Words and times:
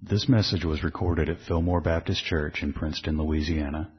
This 0.00 0.28
message 0.28 0.64
was 0.64 0.84
recorded 0.84 1.28
at 1.28 1.40
Fillmore 1.40 1.80
Baptist 1.80 2.24
Church 2.24 2.62
in 2.62 2.72
Princeton, 2.72 3.18
Louisiana. 3.18 3.90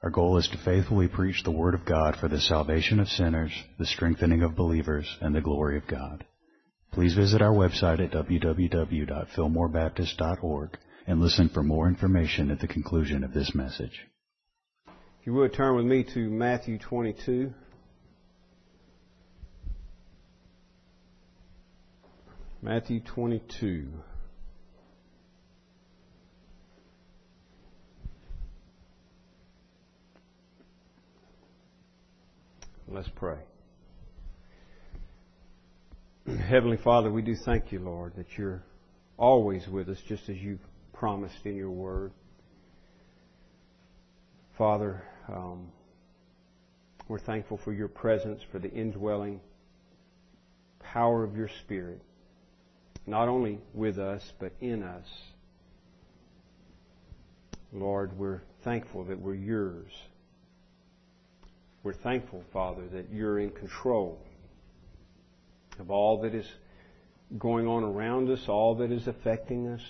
Our 0.00 0.10
goal 0.10 0.36
is 0.36 0.46
to 0.48 0.56
faithfully 0.58 1.08
preach 1.08 1.42
the 1.42 1.50
Word 1.50 1.74
of 1.74 1.84
God 1.84 2.14
for 2.14 2.28
the 2.28 2.40
salvation 2.40 3.00
of 3.00 3.08
sinners, 3.08 3.50
the 3.76 3.86
strengthening 3.86 4.42
of 4.42 4.54
believers, 4.54 5.18
and 5.20 5.34
the 5.34 5.40
glory 5.40 5.78
of 5.78 5.88
God. 5.88 6.24
Please 6.92 7.14
visit 7.14 7.42
our 7.42 7.52
website 7.52 7.98
at 7.98 8.12
www.fillmorebaptist.org 8.12 10.78
and 11.08 11.20
listen 11.20 11.48
for 11.48 11.64
more 11.64 11.88
information 11.88 12.52
at 12.52 12.60
the 12.60 12.68
conclusion 12.68 13.24
of 13.24 13.34
this 13.34 13.52
message. 13.52 14.06
If 15.20 15.26
you 15.26 15.32
would 15.32 15.52
turn 15.52 15.74
with 15.74 15.86
me 15.86 16.04
to 16.14 16.30
Matthew 16.30 16.78
22. 16.78 17.52
Matthew 22.62 23.00
22. 23.00 23.88
Let's 32.96 33.10
pray. 33.14 33.36
Heavenly 36.26 36.78
Father, 36.78 37.12
we 37.12 37.20
do 37.20 37.36
thank 37.36 37.70
you, 37.70 37.78
Lord, 37.78 38.14
that 38.16 38.38
you're 38.38 38.62
always 39.18 39.68
with 39.68 39.90
us 39.90 39.98
just 40.08 40.30
as 40.30 40.38
you've 40.38 40.66
promised 40.94 41.44
in 41.44 41.56
your 41.56 41.70
word. 41.70 42.10
Father, 44.56 45.02
um, 45.28 45.66
we're 47.06 47.18
thankful 47.18 47.60
for 47.62 47.74
your 47.74 47.88
presence, 47.88 48.40
for 48.50 48.58
the 48.58 48.72
indwelling 48.72 49.42
power 50.80 51.22
of 51.22 51.36
your 51.36 51.50
Spirit, 51.64 52.00
not 53.06 53.28
only 53.28 53.58
with 53.74 53.98
us, 53.98 54.22
but 54.40 54.52
in 54.62 54.82
us. 54.82 55.06
Lord, 57.74 58.18
we're 58.18 58.40
thankful 58.64 59.04
that 59.04 59.20
we're 59.20 59.34
yours. 59.34 59.92
We're 61.86 61.92
thankful, 61.92 62.42
Father, 62.52 62.82
that 62.94 63.12
you're 63.12 63.38
in 63.38 63.50
control 63.50 64.18
of 65.78 65.88
all 65.88 66.22
that 66.22 66.34
is 66.34 66.44
going 67.38 67.68
on 67.68 67.84
around 67.84 68.28
us, 68.28 68.48
all 68.48 68.74
that 68.78 68.90
is 68.90 69.06
affecting 69.06 69.68
us. 69.68 69.82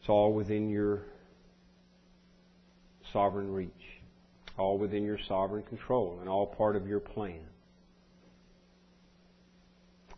It's 0.00 0.08
all 0.08 0.32
within 0.32 0.70
your 0.70 1.02
sovereign 3.12 3.52
reach, 3.52 4.00
all 4.56 4.78
within 4.78 5.04
your 5.04 5.18
sovereign 5.28 5.64
control, 5.64 6.16
and 6.20 6.26
all 6.26 6.46
part 6.46 6.74
of 6.74 6.86
your 6.86 7.00
plan. 7.00 7.42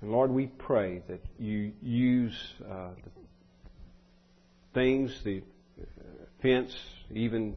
And 0.02 0.12
Lord, 0.12 0.30
we 0.30 0.46
pray 0.46 1.02
that 1.08 1.20
you 1.36 1.72
use 1.82 2.54
uh, 2.62 2.90
the 3.02 3.10
things, 4.72 5.20
the 5.24 5.42
events, 6.38 6.76
even 7.12 7.56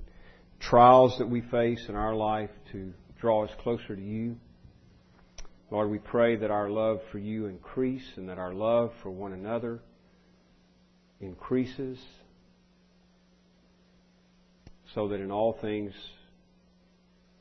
trials 0.60 1.18
that 1.20 1.30
we 1.30 1.42
face 1.42 1.86
in 1.88 1.96
our 1.96 2.16
life 2.16 2.50
to 2.72 2.94
draw 3.20 3.46
us 3.46 3.52
closer 3.62 3.96
to 3.96 4.02
you. 4.02 4.38
Lord, 5.70 5.90
we 5.90 6.00
pray 6.00 6.38
that 6.38 6.52
our 6.52 6.70
love 6.70 7.02
for 7.12 7.20
you 7.20 7.48
increase 7.48 8.06
and 8.16 8.30
that 8.30 8.38
our 8.38 8.54
love 8.54 8.92
for 9.04 9.12
one 9.12 9.34
another 9.34 9.80
increases 11.20 12.00
so 14.94 15.10
that 15.10 15.20
in 15.20 15.32
all 15.32 15.58
things 15.62 15.94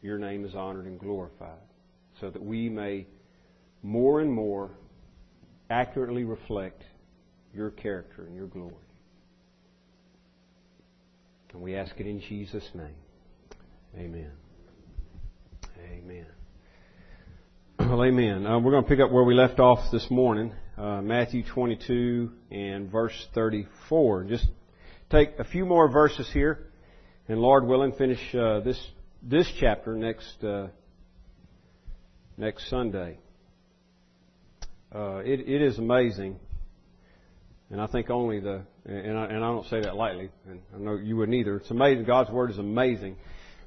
your 0.03 0.19
name 0.19 0.45
is 0.45 0.55
honored 0.55 0.87
and 0.87 0.99
glorified, 0.99 1.59
so 2.21 2.31
that 2.31 2.43
we 2.43 2.69
may 2.69 3.07
more 3.83 4.21
and 4.21 4.33
more 4.33 4.71
accurately 5.71 6.25
reflect 6.25 6.83
your 7.55 7.71
character 7.71 8.25
and 8.27 8.35
your 8.37 8.47
glory. 8.47 8.75
And 11.53 11.63
we 11.63 11.75
ask 11.75 11.99
it 11.99 12.07
in 12.07 12.21
Jesus' 12.21 12.69
name. 12.75 13.06
Amen. 13.99 14.31
Amen. 15.79 16.27
Well, 17.79 18.05
amen. 18.05 18.47
Uh, 18.47 18.59
we're 18.59 18.73
going 18.73 18.83
to 18.83 18.89
pick 18.89 19.01
up 19.01 19.11
where 19.11 19.23
we 19.23 19.35
left 19.35 19.59
off 19.59 19.91
this 19.91 20.11
morning, 20.11 20.53
uh, 20.77 21.01
Matthew 21.01 21.43
22 21.45 22.31
and 22.51 22.91
verse 22.91 23.15
34. 23.35 24.25
Just 24.25 24.47
take 25.09 25.39
a 25.39 25.45
few 25.45 25.65
more 25.65 25.89
verses 25.89 26.29
here, 26.31 26.67
and 27.29 27.39
Lord 27.39 27.65
willing, 27.65 27.93
finish 27.93 28.19
uh, 28.35 28.61
this 28.61 28.79
this 29.23 29.51
chapter 29.61 29.95
next 29.95 30.45
uh, 30.45 30.67
next 32.37 32.69
Sunday. 32.69 33.19
Uh, 34.95 35.19
it, 35.19 35.41
it 35.41 35.63
is 35.63 35.79
amazing, 35.79 36.39
and 37.71 37.81
I 37.81 37.87
think 37.87 38.11
only 38.11 38.41
the 38.41 38.63
and 38.85 39.17
I, 39.17 39.25
and 39.27 39.45
I 39.45 39.49
don't 39.49 39.67
say 39.69 39.81
that 39.81 39.95
lightly, 39.97 40.29
and 40.49 40.61
I 40.75 40.79
know 40.79 40.97
you 40.97 41.17
wouldn't 41.17 41.37
either. 41.37 41.57
It's 41.57 41.71
amazing. 41.71 42.05
God's 42.05 42.31
word 42.31 42.51
is 42.51 42.59
amazing. 42.59 43.17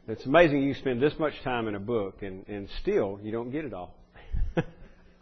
It's 0.10 0.26
amazing 0.26 0.64
you 0.64 0.74
spend 0.74 1.00
this 1.00 1.14
much 1.20 1.34
time 1.44 1.68
in 1.68 1.76
a 1.76 1.80
book 1.80 2.24
and, 2.24 2.44
and 2.48 2.68
still 2.82 3.20
you 3.22 3.32
don't 3.32 3.52
get 3.52 3.64
it 3.64 3.76
all. 3.76 3.94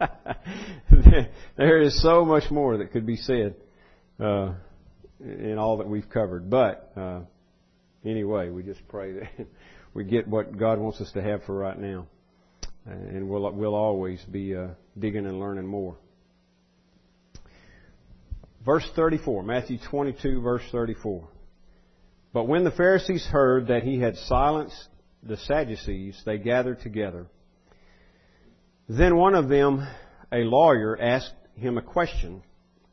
there 1.58 1.82
is 1.82 2.00
so 2.00 2.24
much 2.24 2.50
more 2.50 2.78
that 2.78 2.90
could 2.90 3.04
be 3.04 3.16
said 3.16 3.54
uh, 4.18 4.54
in 5.20 5.58
all 5.58 5.76
that 5.76 5.86
we've 5.86 6.08
covered. 6.08 6.48
But 6.48 6.90
uh, 6.96 7.20
anyway, 8.02 8.48
we 8.48 8.62
just 8.62 8.80
pray 8.88 9.12
that 9.12 9.28
we 9.92 10.04
get 10.04 10.26
what 10.26 10.56
God 10.56 10.78
wants 10.78 11.02
us 11.02 11.12
to 11.12 11.20
have 11.20 11.44
for 11.44 11.54
right 11.54 11.78
now, 11.78 12.06
and 12.86 13.28
we'll 13.28 13.52
we'll 13.52 13.74
always 13.74 14.22
be 14.22 14.56
uh, 14.56 14.68
digging 14.98 15.26
and 15.26 15.38
learning 15.38 15.66
more. 15.66 15.98
Verse 18.64 18.88
34, 18.96 19.42
Matthew 19.42 19.76
22, 19.90 20.40
verse 20.40 20.62
34. 20.72 21.28
But 22.32 22.44
when 22.44 22.64
the 22.64 22.70
Pharisees 22.70 23.24
heard 23.26 23.68
that 23.68 23.82
he 23.82 24.00
had 24.00 24.16
silenced 24.16 24.88
the 25.22 25.36
Sadducees, 25.36 26.20
they 26.24 26.38
gathered 26.38 26.80
together. 26.80 27.26
Then 28.88 29.16
one 29.16 29.34
of 29.34 29.48
them, 29.48 29.86
a 30.32 30.38
lawyer, 30.38 30.98
asked 31.00 31.34
him 31.56 31.78
a 31.78 31.82
question, 31.82 32.42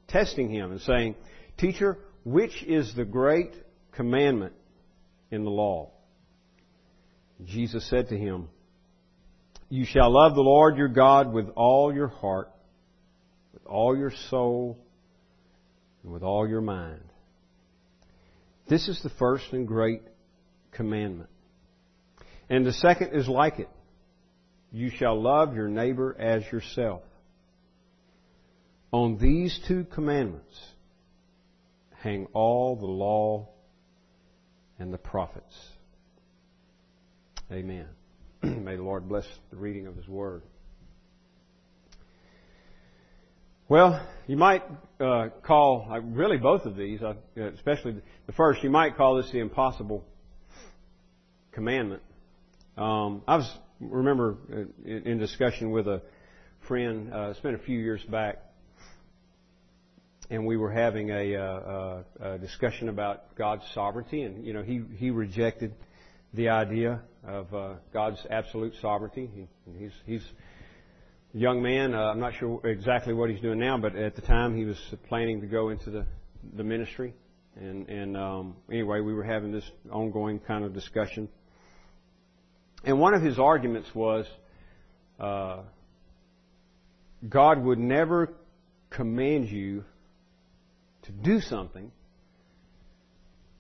testing 0.07 0.49
him 0.49 0.71
and 0.71 0.81
saying, 0.81 1.15
Teacher, 1.57 1.97
which 2.23 2.63
is 2.63 2.93
the 2.95 3.05
great 3.05 3.53
commandment 3.93 4.53
in 5.31 5.43
the 5.43 5.49
law? 5.51 5.91
Jesus 7.43 7.87
said 7.89 8.09
to 8.09 8.17
him, 8.17 8.49
You 9.69 9.85
shall 9.85 10.11
love 10.11 10.35
the 10.35 10.41
Lord 10.41 10.77
your 10.77 10.87
God 10.87 11.33
with 11.33 11.49
all 11.55 11.93
your 11.93 12.07
heart, 12.07 12.49
with 13.53 13.65
all 13.65 13.97
your 13.97 14.11
soul, 14.29 14.77
and 16.03 16.11
with 16.11 16.23
all 16.23 16.47
your 16.47 16.61
mind. 16.61 17.04
This 18.67 18.87
is 18.87 19.01
the 19.03 19.09
first 19.09 19.45
and 19.51 19.67
great 19.67 20.01
commandment. 20.71 21.29
And 22.49 22.65
the 22.65 22.73
second 22.73 23.13
is 23.13 23.27
like 23.27 23.59
it. 23.59 23.69
You 24.71 24.89
shall 24.89 25.21
love 25.21 25.55
your 25.55 25.67
neighbor 25.67 26.15
as 26.19 26.43
yourself. 26.51 27.01
On 28.91 29.17
these 29.17 29.59
two 29.67 29.85
commandments 29.85 30.53
hang 32.01 32.27
all 32.33 32.75
the 32.75 32.85
law 32.85 33.49
and 34.79 34.93
the 34.93 34.97
prophets. 34.97 35.55
Amen. 37.51 37.87
May 38.43 38.75
the 38.75 38.83
Lord 38.83 39.07
bless 39.07 39.25
the 39.49 39.57
reading 39.57 39.87
of 39.87 39.95
His 39.95 40.07
Word. 40.07 40.43
Well, 43.67 43.99
you 44.27 44.37
might 44.37 44.61
uh, 44.99 45.29
call 45.41 45.87
uh, 45.89 45.99
really 45.99 46.37
both 46.37 46.65
of 46.65 46.75
these, 46.75 47.01
uh, 47.01 47.15
especially 47.35 47.99
the 48.27 48.31
first. 48.33 48.61
You 48.61 48.69
might 48.69 48.95
call 48.95 49.15
this 49.15 49.31
the 49.31 49.39
impossible 49.39 50.05
commandment. 51.51 52.03
Um, 52.77 53.23
I 53.27 53.37
was 53.37 53.51
remember 53.79 54.37
uh, 54.53 54.87
in 54.87 55.17
discussion 55.17 55.71
with 55.71 55.87
a 55.87 56.03
friend. 56.67 57.11
Uh, 57.11 57.29
it's 57.31 57.39
been 57.39 57.55
a 57.55 57.59
few 57.59 57.79
years 57.79 58.03
back, 58.03 58.35
and 60.29 60.45
we 60.45 60.57
were 60.57 60.71
having 60.71 61.09
a, 61.09 61.35
uh, 61.35 62.03
a 62.21 62.37
discussion 62.37 62.87
about 62.87 63.35
God's 63.35 63.63
sovereignty, 63.73 64.21
and 64.21 64.45
you 64.45 64.53
know 64.53 64.61
he 64.61 64.83
he 64.95 65.09
rejected 65.09 65.73
the 66.35 66.49
idea 66.49 67.01
of 67.27 67.47
God's 67.91 68.23
absolute 68.29 68.75
sovereignty. 68.79 69.27
He, 69.33 69.47
he's 69.79 69.93
he's 70.05 70.31
young 71.35 71.61
man. 71.61 71.93
Uh, 71.93 72.11
I'm 72.11 72.19
not 72.19 72.33
sure 72.35 72.65
exactly 72.65 73.13
what 73.13 73.29
he's 73.29 73.41
doing 73.41 73.59
now, 73.59 73.77
but 73.77 73.95
at 73.95 74.15
the 74.15 74.21
time 74.21 74.55
he 74.55 74.63
was 74.65 74.77
planning 75.07 75.41
to 75.41 75.47
go 75.47 75.69
into 75.69 75.89
the 75.89 76.05
the 76.55 76.63
ministry. 76.63 77.13
And 77.55 77.87
and 77.89 78.17
um, 78.17 78.55
anyway, 78.71 79.01
we 79.01 79.13
were 79.13 79.23
having 79.23 79.51
this 79.51 79.69
ongoing 79.91 80.39
kind 80.39 80.63
of 80.63 80.73
discussion. 80.73 81.27
And 82.83 82.99
one 82.99 83.13
of 83.13 83.21
his 83.21 83.39
arguments 83.39 83.93
was 83.93 84.25
uh, 85.19 85.61
God 87.27 87.63
would 87.63 87.79
never 87.79 88.33
command 88.89 89.49
you 89.49 89.83
to 91.03 91.11
do 91.11 91.41
something 91.41 91.91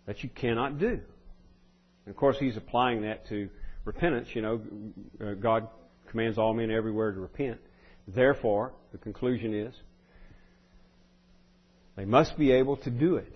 that 0.05 0.23
you 0.23 0.29
cannot 0.29 0.77
do. 0.77 0.99
And 2.05 2.13
of 2.13 2.15
course, 2.15 2.37
he's 2.39 2.55
applying 2.55 3.01
that 3.01 3.27
to 3.29 3.49
repentance. 3.83 4.29
You 4.33 4.41
know, 4.41 4.61
uh, 5.19 5.33
God 5.33 5.67
commands 6.09 6.37
all 6.37 6.53
men 6.53 6.71
everywhere 6.71 7.11
to 7.11 7.19
repent. 7.19 7.59
Therefore, 8.07 8.73
the 8.91 8.97
conclusion 8.97 9.53
is 9.53 9.73
They 11.95 12.05
must 12.05 12.37
be 12.37 12.51
able 12.51 12.77
to 12.77 12.89
do 12.89 13.15
it. 13.15 13.33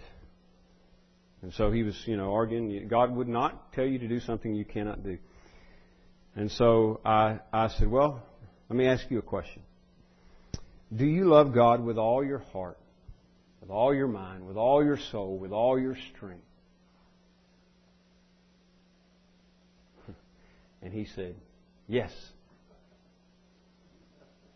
And 1.42 1.54
so 1.54 1.72
he 1.72 1.84
was, 1.84 1.96
you 2.06 2.18
know, 2.18 2.34
arguing, 2.34 2.88
God 2.90 3.16
would 3.16 3.30
not 3.30 3.72
tell 3.74 3.86
you 3.86 4.00
to 4.00 4.08
do 4.08 4.20
something 4.20 4.54
you 4.54 4.66
cannot 4.66 5.04
do. 5.04 5.18
And 6.36 6.52
so 6.52 7.00
I, 7.06 7.40
I 7.54 7.70
said, 7.70 7.90
well, 7.90 8.22
let 8.70 8.76
me 8.76 8.86
ask 8.86 9.10
you 9.10 9.20
a 9.20 9.24
question. 9.24 9.62
Do 10.96 11.06
you 11.06 11.26
love 11.26 11.54
God 11.54 11.82
with 11.84 11.98
all 11.98 12.26
your 12.26 12.40
heart, 12.40 12.78
with 13.62 13.70
all 13.70 13.94
your 13.94 14.08
mind, 14.08 14.46
with 14.46 14.58
all 14.58 14.84
your 14.84 14.98
soul, 15.12 15.38
with 15.38 15.52
all 15.52 15.80
your 15.80 15.96
strength? 16.16 16.44
And 20.82 20.94
he 20.94 21.06
said, 21.16 21.36
Yes. 21.88 22.12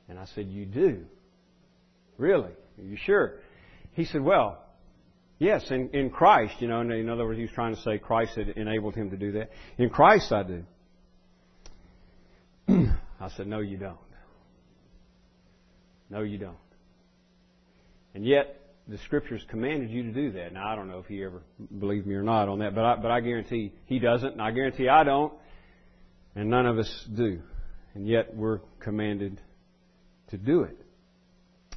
And 0.10 0.20
I 0.20 0.26
said, 0.36 0.48
You 0.48 0.66
do? 0.66 1.06
Really? 2.18 2.52
Are 2.52 2.84
you 2.84 2.98
sure? 2.98 3.40
He 3.94 4.06
said, 4.06 4.22
Well, 4.22 4.62
yes, 5.40 5.70
in, 5.72 5.90
in 5.90 6.10
Christ, 6.10 6.56
you 6.60 6.68
know, 6.68 6.82
in 6.82 7.10
other 7.10 7.26
words, 7.26 7.38
he 7.38 7.44
was 7.44 7.52
trying 7.54 7.76
to 7.76 7.82
say 7.82 7.98
Christ 7.98 8.36
had 8.36 8.50
enabled 8.50 8.96
him 8.96 9.12
to 9.12 9.18
do 9.18 9.34
that. 9.34 9.52
In 9.78 9.90
Christ, 9.90 10.32
I 10.32 10.44
do. 10.44 10.64
I 13.20 13.30
said, 13.36 13.48
No, 13.48 13.60
you 13.60 13.78
don't. 13.78 13.98
No, 16.10 16.22
you 16.22 16.38
don't. 16.38 16.58
And 18.14 18.26
yet, 18.26 18.60
the 18.88 18.98
Scriptures 19.00 19.44
commanded 19.50 19.90
you 19.90 20.04
to 20.04 20.12
do 20.12 20.32
that. 20.34 20.54
Now, 20.54 20.68
I 20.68 20.76
don't 20.76 20.88
know 20.88 21.00
if 21.00 21.06
he 21.08 21.24
ever 21.24 21.42
believed 21.80 22.06
me 22.06 22.16
or 22.16 22.22
not 22.22 22.50
on 22.50 22.60
that, 22.60 22.76
but 22.76 22.84
I, 22.84 22.96
but 22.98 23.10
I 23.10 23.22
guarantee 23.22 23.72
he 23.86 23.98
doesn't, 24.00 24.34
and 24.34 24.42
I 24.42 24.52
guarantee 24.52 24.90
I 24.90 25.04
don't, 25.04 25.34
and 26.36 26.50
none 26.50 26.66
of 26.66 26.78
us 26.78 27.08
do. 27.16 27.42
And 27.96 28.08
yet, 28.08 28.36
we're 28.36 28.60
commanded 28.80 29.40
to 30.30 30.38
do 30.38 30.64
it. 30.64 30.78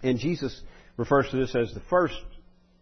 And 0.03 0.19
Jesus 0.19 0.61
refers 0.97 1.29
to 1.31 1.37
this 1.37 1.55
as 1.55 1.73
the 1.75 1.83
first, 1.91 2.15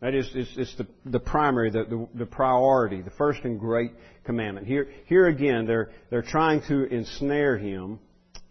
that 0.00 0.14
is, 0.14 0.30
it's, 0.34 0.50
it's 0.56 0.76
the, 0.76 0.86
the 1.04 1.20
primary, 1.20 1.70
the, 1.70 1.84
the, 1.84 2.08
the 2.14 2.26
priority, 2.26 3.02
the 3.02 3.10
first 3.10 3.40
and 3.44 3.58
great 3.58 3.92
commandment. 4.24 4.66
Here, 4.66 4.88
here 5.06 5.26
again, 5.26 5.66
they're, 5.66 5.90
they're 6.10 6.22
trying 6.22 6.62
to 6.68 6.84
ensnare 6.84 7.56
him, 7.56 7.98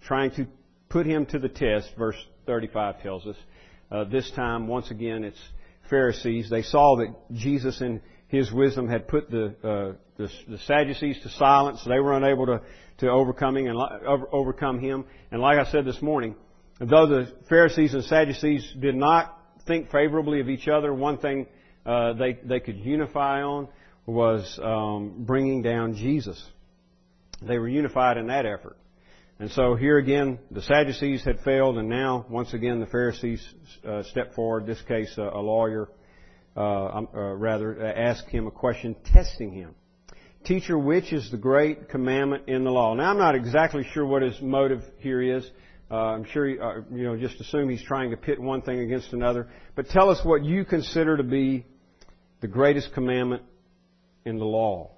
trying 0.06 0.32
to 0.32 0.48
put 0.90 1.06
him 1.06 1.26
to 1.28 1.40
the 1.40 1.50
test, 1.50 1.92
verse 1.98 2.18
35 2.46 3.02
tells 3.02 3.26
us. 3.26 3.36
Uh, 3.92 4.04
this 4.06 4.30
time, 4.32 4.68
once 4.68 4.90
again, 4.92 5.24
it's 5.24 5.40
Pharisees. 5.90 6.50
They 6.50 6.62
saw 6.64 6.98
that 6.98 7.14
Jesus 7.34 7.82
in 7.82 8.02
his 8.28 8.52
wisdom 8.52 8.88
had 8.88 9.08
put 9.08 9.30
the, 9.30 9.56
uh, 9.64 9.94
the, 10.18 10.30
the, 10.48 10.58
Sadducees 10.66 11.20
to 11.22 11.30
silence. 11.30 11.84
They 11.86 12.00
were 12.00 12.14
unable 12.14 12.48
to, 12.48 12.62
to 13.00 13.10
overcoming 13.10 13.68
and 13.68 13.78
overcome 14.32 14.80
him. 14.80 15.06
And 15.32 15.42
like 15.42 15.60
I 15.60 15.70
said 15.72 15.86
this 15.86 16.02
morning, 16.02 16.36
though 16.80 17.08
the 17.08 17.32
Pharisees 17.50 17.94
and 17.94 18.04
Sadducees 18.04 18.74
did 18.80 18.96
not 18.96 19.38
think 19.66 19.92
favorably 19.92 20.40
of 20.40 20.50
each 20.50 20.68
other, 20.68 20.94
one 20.94 21.18
thing 21.18 21.48
uh, 21.86 22.14
they 22.14 22.34
they 22.44 22.60
could 22.60 22.78
unify 22.78 23.42
on 23.44 23.68
was 24.06 24.60
um, 24.62 25.14
bringing 25.20 25.62
down 25.62 25.96
Jesus. 25.96 26.44
They 27.42 27.58
were 27.58 27.70
unified 27.70 28.18
in 28.18 28.28
that 28.28 28.46
effort. 28.46 28.78
And 29.40 29.52
so 29.52 29.76
here 29.76 29.98
again, 29.98 30.40
the 30.52 30.62
Sadducees 30.62 31.24
had 31.24 31.40
failed, 31.42 31.78
and 31.78 31.90
now 31.90 32.26
once 32.30 32.54
again 32.54 32.80
the 32.80 32.86
Pharisees 32.86 33.46
uh, 33.86 34.04
stepped 34.04 34.36
forward. 34.36 34.66
This 34.66 34.82
case, 34.84 35.14
uh, 35.18 35.32
a 35.34 35.42
lawyer, 35.42 35.90
uh, 36.56 36.62
um, 36.62 37.08
uh 37.14 37.20
rather, 37.20 37.84
uh, 37.84 37.92
asked 37.92 38.30
him 38.30 38.48
a 38.48 38.52
question, 38.52 38.96
testing 39.14 39.52
him. 39.52 39.76
Teacher, 40.46 40.78
which 40.78 41.12
is 41.12 41.32
the 41.32 41.38
great 41.38 41.90
commandment 41.90 42.48
in 42.48 42.64
the 42.64 42.70
law? 42.70 42.94
Now, 42.94 43.10
I'm 43.10 43.18
not 43.18 43.36
exactly 43.36 43.86
sure 43.94 44.06
what 44.06 44.22
his 44.22 44.40
motive 44.42 44.84
here 45.00 45.22
is. 45.22 45.50
Uh, 45.94 46.16
I'm 46.16 46.26
sure, 46.26 46.50
you 46.50 47.04
know, 47.04 47.16
just 47.16 47.40
assume 47.40 47.70
he's 47.70 47.84
trying 47.84 48.10
to 48.10 48.18
pit 48.18 48.42
one 48.42 48.64
thing 48.64 48.80
against 48.80 49.14
another. 49.14 49.48
But 49.76 49.90
tell 49.90 50.10
us 50.10 50.20
what 50.26 50.44
you 50.44 50.66
consider 50.66 51.18
to 51.18 51.24
be 51.24 51.68
the 52.42 52.48
greatest 52.48 52.96
commandment 52.96 53.44
in 54.26 54.40
the 54.40 54.46
law. 54.46 54.90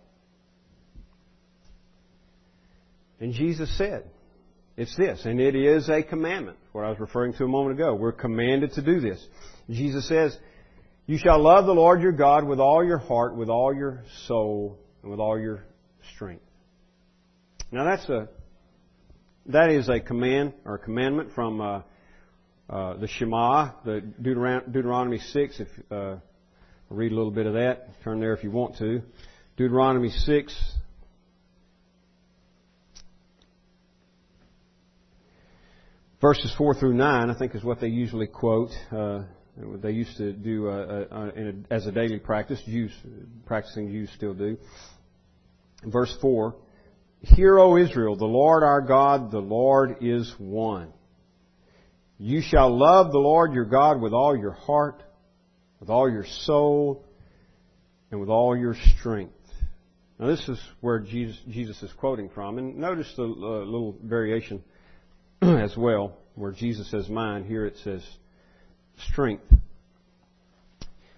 And 3.19 3.33
Jesus 3.33 3.77
said, 3.77 4.05
it's 4.77 4.95
this, 4.95 5.25
and 5.25 5.41
it 5.41 5.53
is 5.53 5.89
a 5.89 6.01
commandment, 6.01 6.57
what 6.71 6.85
I 6.85 6.89
was 6.91 6.99
referring 7.01 7.33
to 7.33 7.43
a 7.43 7.47
moment 7.47 7.77
ago. 7.77 7.93
We're 7.93 8.13
commanded 8.13 8.71
to 8.75 8.81
do 8.81 9.01
this. 9.01 9.21
Jesus 9.69 10.07
says, 10.07 10.37
You 11.07 11.17
shall 11.17 11.41
love 11.41 11.65
the 11.65 11.73
Lord 11.73 12.01
your 12.01 12.13
God 12.13 12.45
with 12.45 12.61
all 12.61 12.85
your 12.85 12.99
heart, 12.99 13.35
with 13.35 13.49
all 13.49 13.75
your 13.75 14.03
soul, 14.27 14.79
and 15.01 15.11
with 15.11 15.19
all 15.19 15.37
your 15.37 15.65
strength. 16.13 16.43
Now 17.69 17.83
that's 17.83 18.07
a, 18.07 18.29
that 19.47 19.69
is 19.69 19.89
a 19.89 19.99
command 19.99 20.53
or 20.65 20.75
a 20.75 20.79
commandment 20.79 21.31
from 21.33 21.61
uh, 21.61 21.81
uh, 22.69 22.97
the 22.97 23.07
Shema, 23.07 23.71
the 23.83 24.01
Deuteronomy 24.21 25.19
6. 25.19 25.59
If 25.59 25.67
uh, 25.91 26.15
read 26.89 27.11
a 27.11 27.15
little 27.15 27.31
bit 27.31 27.45
of 27.45 27.53
that, 27.53 27.89
turn 28.03 28.19
there 28.19 28.33
if 28.33 28.43
you 28.43 28.51
want 28.51 28.77
to. 28.77 29.01
Deuteronomy 29.57 30.09
6, 30.09 30.75
Verses 36.25 36.51
4 36.57 36.73
through 36.73 36.95
9, 36.95 37.29
I 37.29 37.37
think, 37.37 37.53
is 37.53 37.63
what 37.63 37.79
they 37.79 37.87
usually 37.87 38.25
quote. 38.25 38.71
Uh, 38.91 39.25
they 39.55 39.91
used 39.91 40.17
to 40.17 40.33
do 40.33 40.69
uh, 40.69 41.05
uh, 41.11 41.31
a, 41.35 41.53
as 41.73 41.85
a 41.85 41.91
daily 41.91 42.17
practice. 42.17 42.59
Jews, 42.65 42.91
practicing 43.45 43.89
Jews 43.89 44.09
still 44.15 44.33
do. 44.33 44.57
Verse 45.83 46.17
4 46.21 46.55
Hear, 47.25 47.57
O 47.57 47.75
Israel, 47.75 48.15
the 48.15 48.25
Lord 48.25 48.61
our 48.61 48.81
God, 48.81 49.31
the 49.31 49.39
Lord 49.39 49.97
is 50.01 50.31
one. 50.37 50.93
You 52.19 52.41
shall 52.41 52.77
love 52.77 53.11
the 53.11 53.17
Lord 53.17 53.53
your 53.53 53.65
God 53.65 53.99
with 53.99 54.13
all 54.13 54.37
your 54.37 54.51
heart, 54.51 55.01
with 55.79 55.89
all 55.89 56.09
your 56.09 56.25
soul, 56.43 57.03
and 58.11 58.19
with 58.19 58.29
all 58.29 58.55
your 58.55 58.75
strength. 58.97 59.33
Now, 60.19 60.27
this 60.27 60.47
is 60.47 60.59
where 60.81 60.99
Jesus, 60.99 61.37
Jesus 61.49 61.81
is 61.81 61.91
quoting 61.93 62.29
from. 62.29 62.59
And 62.59 62.77
notice 62.77 63.11
the 63.17 63.23
uh, 63.23 63.25
little 63.27 63.97
variation 64.03 64.63
as 65.41 65.75
well, 65.75 66.15
where 66.35 66.51
Jesus 66.51 66.89
says 66.91 67.09
mine, 67.09 67.43
here 67.43 67.65
it 67.65 67.75
says 67.83 68.05
strength. 69.09 69.51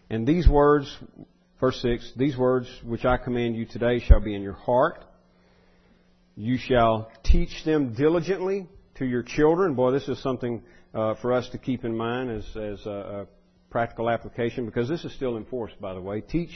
And 0.09 0.25
these 0.25 0.47
words, 0.47 0.97
verse 1.59 1.81
6, 1.81 2.13
these 2.15 2.37
words 2.37 2.69
which 2.85 3.03
I 3.03 3.17
command 3.17 3.57
you 3.57 3.65
today 3.65 3.99
shall 3.99 4.21
be 4.21 4.33
in 4.33 4.41
your 4.41 4.53
heart. 4.53 5.03
You 6.37 6.57
shall 6.57 7.11
teach 7.25 7.65
them 7.65 7.93
diligently 7.93 8.67
to 8.95 9.05
your 9.05 9.23
children. 9.23 9.73
Boy, 9.73 9.91
this 9.91 10.07
is 10.07 10.21
something 10.23 10.63
uh, 10.93 11.15
for 11.15 11.33
us 11.33 11.49
to 11.49 11.57
keep 11.57 11.83
in 11.83 11.97
mind 11.97 12.31
as, 12.31 12.45
as 12.55 12.85
a, 12.85 12.89
a 12.89 13.27
practical 13.69 14.09
application 14.09 14.65
because 14.65 14.87
this 14.87 15.03
is 15.03 15.13
still 15.15 15.35
enforced, 15.35 15.81
by 15.81 15.93
the 15.93 16.01
way. 16.01 16.21
Teach, 16.21 16.55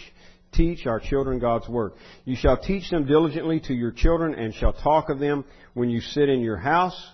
teach 0.54 0.86
our 0.86 1.00
children 1.00 1.40
God's 1.40 1.68
Word. 1.68 1.94
You 2.24 2.38
shall 2.38 2.58
teach 2.58 2.90
them 2.90 3.06
diligently 3.06 3.60
to 3.62 3.74
your 3.74 3.92
children 3.92 4.36
and 4.36 4.54
shall 4.54 4.74
talk 4.74 5.10
of 5.10 5.20
them 5.20 5.44
when 5.74 5.90
you 5.90 6.00
sit 6.00 6.30
in 6.30 6.40
your 6.40 6.58
house 6.58 7.12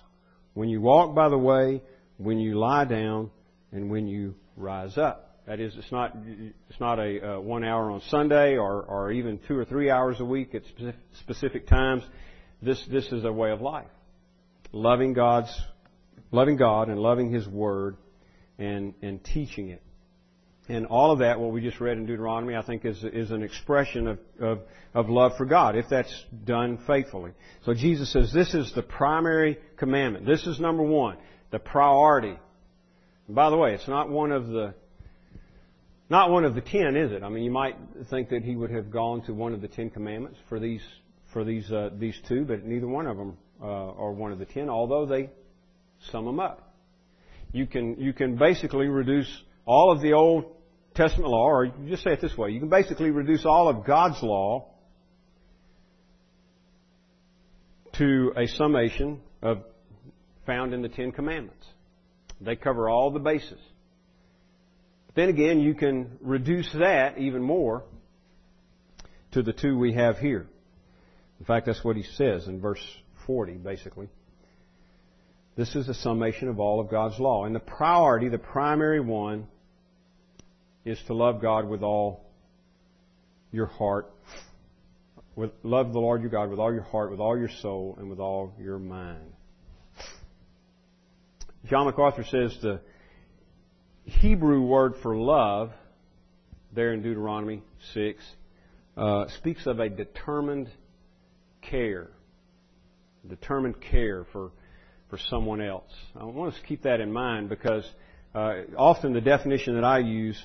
when 0.58 0.68
you 0.68 0.80
walk 0.80 1.14
by 1.14 1.28
the 1.28 1.38
way, 1.38 1.80
when 2.16 2.40
you 2.40 2.58
lie 2.58 2.84
down, 2.84 3.30
and 3.70 3.88
when 3.88 4.08
you 4.08 4.34
rise 4.56 4.98
up. 4.98 5.36
That 5.46 5.60
is, 5.60 5.72
it's 5.76 5.92
not 5.92 6.16
it's 6.68 6.80
not 6.80 6.98
a 6.98 7.36
uh, 7.36 7.40
one 7.40 7.62
hour 7.62 7.92
on 7.92 8.02
Sunday 8.08 8.56
or 8.56 8.82
or 8.82 9.12
even 9.12 9.38
two 9.46 9.56
or 9.56 9.64
three 9.64 9.88
hours 9.88 10.18
a 10.18 10.24
week 10.24 10.56
at 10.56 10.62
specific 11.20 11.68
times. 11.68 12.02
This 12.62 12.84
this 12.90 13.06
is 13.12 13.24
a 13.24 13.32
way 13.32 13.50
of 13.50 13.60
life, 13.60 13.90
loving 14.72 15.12
God's 15.12 15.54
loving 16.30 16.56
God 16.56 16.88
and 16.88 16.98
loving 16.98 17.32
His 17.32 17.46
Word, 17.46 17.96
and 18.58 18.94
and 19.02 19.22
teaching 19.22 19.68
it. 19.70 19.82
And 20.70 20.84
all 20.86 21.12
of 21.12 21.20
that, 21.20 21.40
what 21.40 21.52
we 21.52 21.62
just 21.62 21.80
read 21.80 21.96
in 21.96 22.04
Deuteronomy, 22.04 22.54
I 22.54 22.62
think 22.62 22.84
is, 22.84 23.02
is 23.02 23.30
an 23.30 23.42
expression 23.42 24.06
of, 24.06 24.18
of, 24.38 24.58
of 24.92 25.08
love 25.08 25.32
for 25.38 25.46
God, 25.46 25.76
if 25.76 25.86
that's 25.88 26.12
done 26.44 26.78
faithfully. 26.86 27.30
So 27.64 27.72
Jesus 27.72 28.12
says 28.12 28.34
this 28.34 28.52
is 28.52 28.70
the 28.74 28.82
primary 28.82 29.56
commandment. 29.78 30.26
This 30.26 30.46
is 30.46 30.60
number 30.60 30.82
one, 30.82 31.16
the 31.50 31.58
priority. 31.58 32.36
And 33.28 33.34
by 33.34 33.48
the 33.48 33.56
way, 33.56 33.72
it's 33.72 33.88
not 33.88 34.10
one 34.10 34.30
of 34.30 34.48
the, 34.48 34.74
not 36.10 36.30
one 36.30 36.44
of 36.44 36.54
the 36.54 36.60
ten, 36.60 36.96
is 36.96 37.12
it? 37.12 37.22
I 37.22 37.30
mean, 37.30 37.44
you 37.44 37.50
might 37.50 37.76
think 38.10 38.28
that 38.28 38.42
he 38.42 38.54
would 38.54 38.70
have 38.70 38.90
gone 38.90 39.22
to 39.22 39.32
one 39.32 39.54
of 39.54 39.62
the 39.62 39.68
ten 39.68 39.88
commandments 39.88 40.38
for 40.50 40.60
these, 40.60 40.82
for 41.32 41.44
these, 41.44 41.70
uh, 41.70 41.90
these 41.98 42.18
two, 42.28 42.44
but 42.44 42.64
neither 42.64 42.86
one 42.86 43.06
of 43.06 43.16
them 43.16 43.36
uh, 43.60 43.66
are 43.66 44.12
one 44.12 44.32
of 44.32 44.38
the 44.38 44.46
ten, 44.46 44.68
although 44.68 45.06
they 45.06 45.30
sum 46.10 46.24
them 46.24 46.40
up. 46.40 46.74
You 47.52 47.66
can, 47.66 47.98
you 47.98 48.12
can 48.12 48.36
basically 48.36 48.88
reduce 48.88 49.28
all 49.66 49.92
of 49.92 50.00
the 50.00 50.12
Old 50.12 50.44
Testament 50.94 51.30
law, 51.30 51.46
or 51.46 51.64
you 51.66 51.72
just 51.88 52.02
say 52.02 52.12
it 52.12 52.20
this 52.20 52.36
way, 52.36 52.50
you 52.50 52.60
can 52.60 52.68
basically 52.68 53.10
reduce 53.10 53.44
all 53.44 53.68
of 53.68 53.84
God's 53.84 54.22
law 54.22 54.68
to 57.98 58.32
a 58.36 58.46
summation 58.46 59.20
of 59.42 59.62
found 60.46 60.72
in 60.72 60.82
the 60.82 60.88
Ten 60.88 61.12
Commandments. 61.12 61.66
They 62.40 62.56
cover 62.56 62.88
all 62.88 63.10
the 63.10 63.18
bases. 63.18 63.60
But 65.06 65.14
then 65.16 65.28
again, 65.28 65.60
you 65.60 65.74
can 65.74 66.18
reduce 66.20 66.72
that 66.72 67.18
even 67.18 67.42
more 67.42 67.84
to 69.32 69.42
the 69.42 69.52
two 69.52 69.76
we 69.76 69.94
have 69.94 70.18
here. 70.18 70.46
In 71.40 71.46
fact, 71.46 71.66
that's 71.66 71.84
what 71.84 71.96
he 71.96 72.02
says 72.02 72.48
in 72.48 72.60
verse 72.60 72.82
40, 73.26 73.54
basically. 73.54 74.08
This 75.56 75.74
is 75.74 75.88
a 75.88 75.94
summation 75.94 76.48
of 76.48 76.60
all 76.60 76.80
of 76.80 76.88
God's 76.88 77.18
law. 77.18 77.44
And 77.44 77.54
the 77.54 77.60
priority, 77.60 78.28
the 78.28 78.38
primary 78.38 79.00
one, 79.00 79.46
is 80.84 80.98
to 81.06 81.14
love 81.14 81.42
God 81.42 81.68
with 81.68 81.82
all 81.82 82.24
your 83.50 83.66
heart. 83.66 84.10
With, 85.36 85.50
love 85.62 85.92
the 85.92 85.98
Lord 85.98 86.20
your 86.20 86.30
God 86.30 86.50
with 86.50 86.58
all 86.58 86.72
your 86.72 86.82
heart, 86.82 87.10
with 87.10 87.20
all 87.20 87.38
your 87.38 87.50
soul, 87.60 87.96
and 87.98 88.08
with 88.10 88.18
all 88.18 88.54
your 88.58 88.78
mind. 88.78 89.32
John 91.66 91.86
MacArthur 91.86 92.24
says 92.24 92.56
the 92.62 92.80
Hebrew 94.04 94.62
word 94.62 94.94
for 95.02 95.16
love, 95.16 95.70
there 96.72 96.92
in 96.92 97.02
Deuteronomy 97.02 97.62
6, 97.94 98.24
uh, 98.96 99.26
speaks 99.38 99.66
of 99.66 99.80
a 99.80 99.88
determined 99.88 100.70
care. 101.70 102.08
Determined 103.28 103.80
care 103.80 104.24
for, 104.32 104.52
for 105.10 105.18
someone 105.18 105.60
else. 105.60 105.92
I 106.18 106.24
want 106.24 106.54
us 106.54 106.60
to 106.60 106.66
keep 106.66 106.82
that 106.82 107.00
in 107.00 107.12
mind 107.12 107.48
because 107.48 107.88
uh, 108.34 108.62
often 108.76 109.12
the 109.12 109.20
definition 109.20 109.74
that 109.74 109.84
I 109.84 109.98
use 109.98 110.42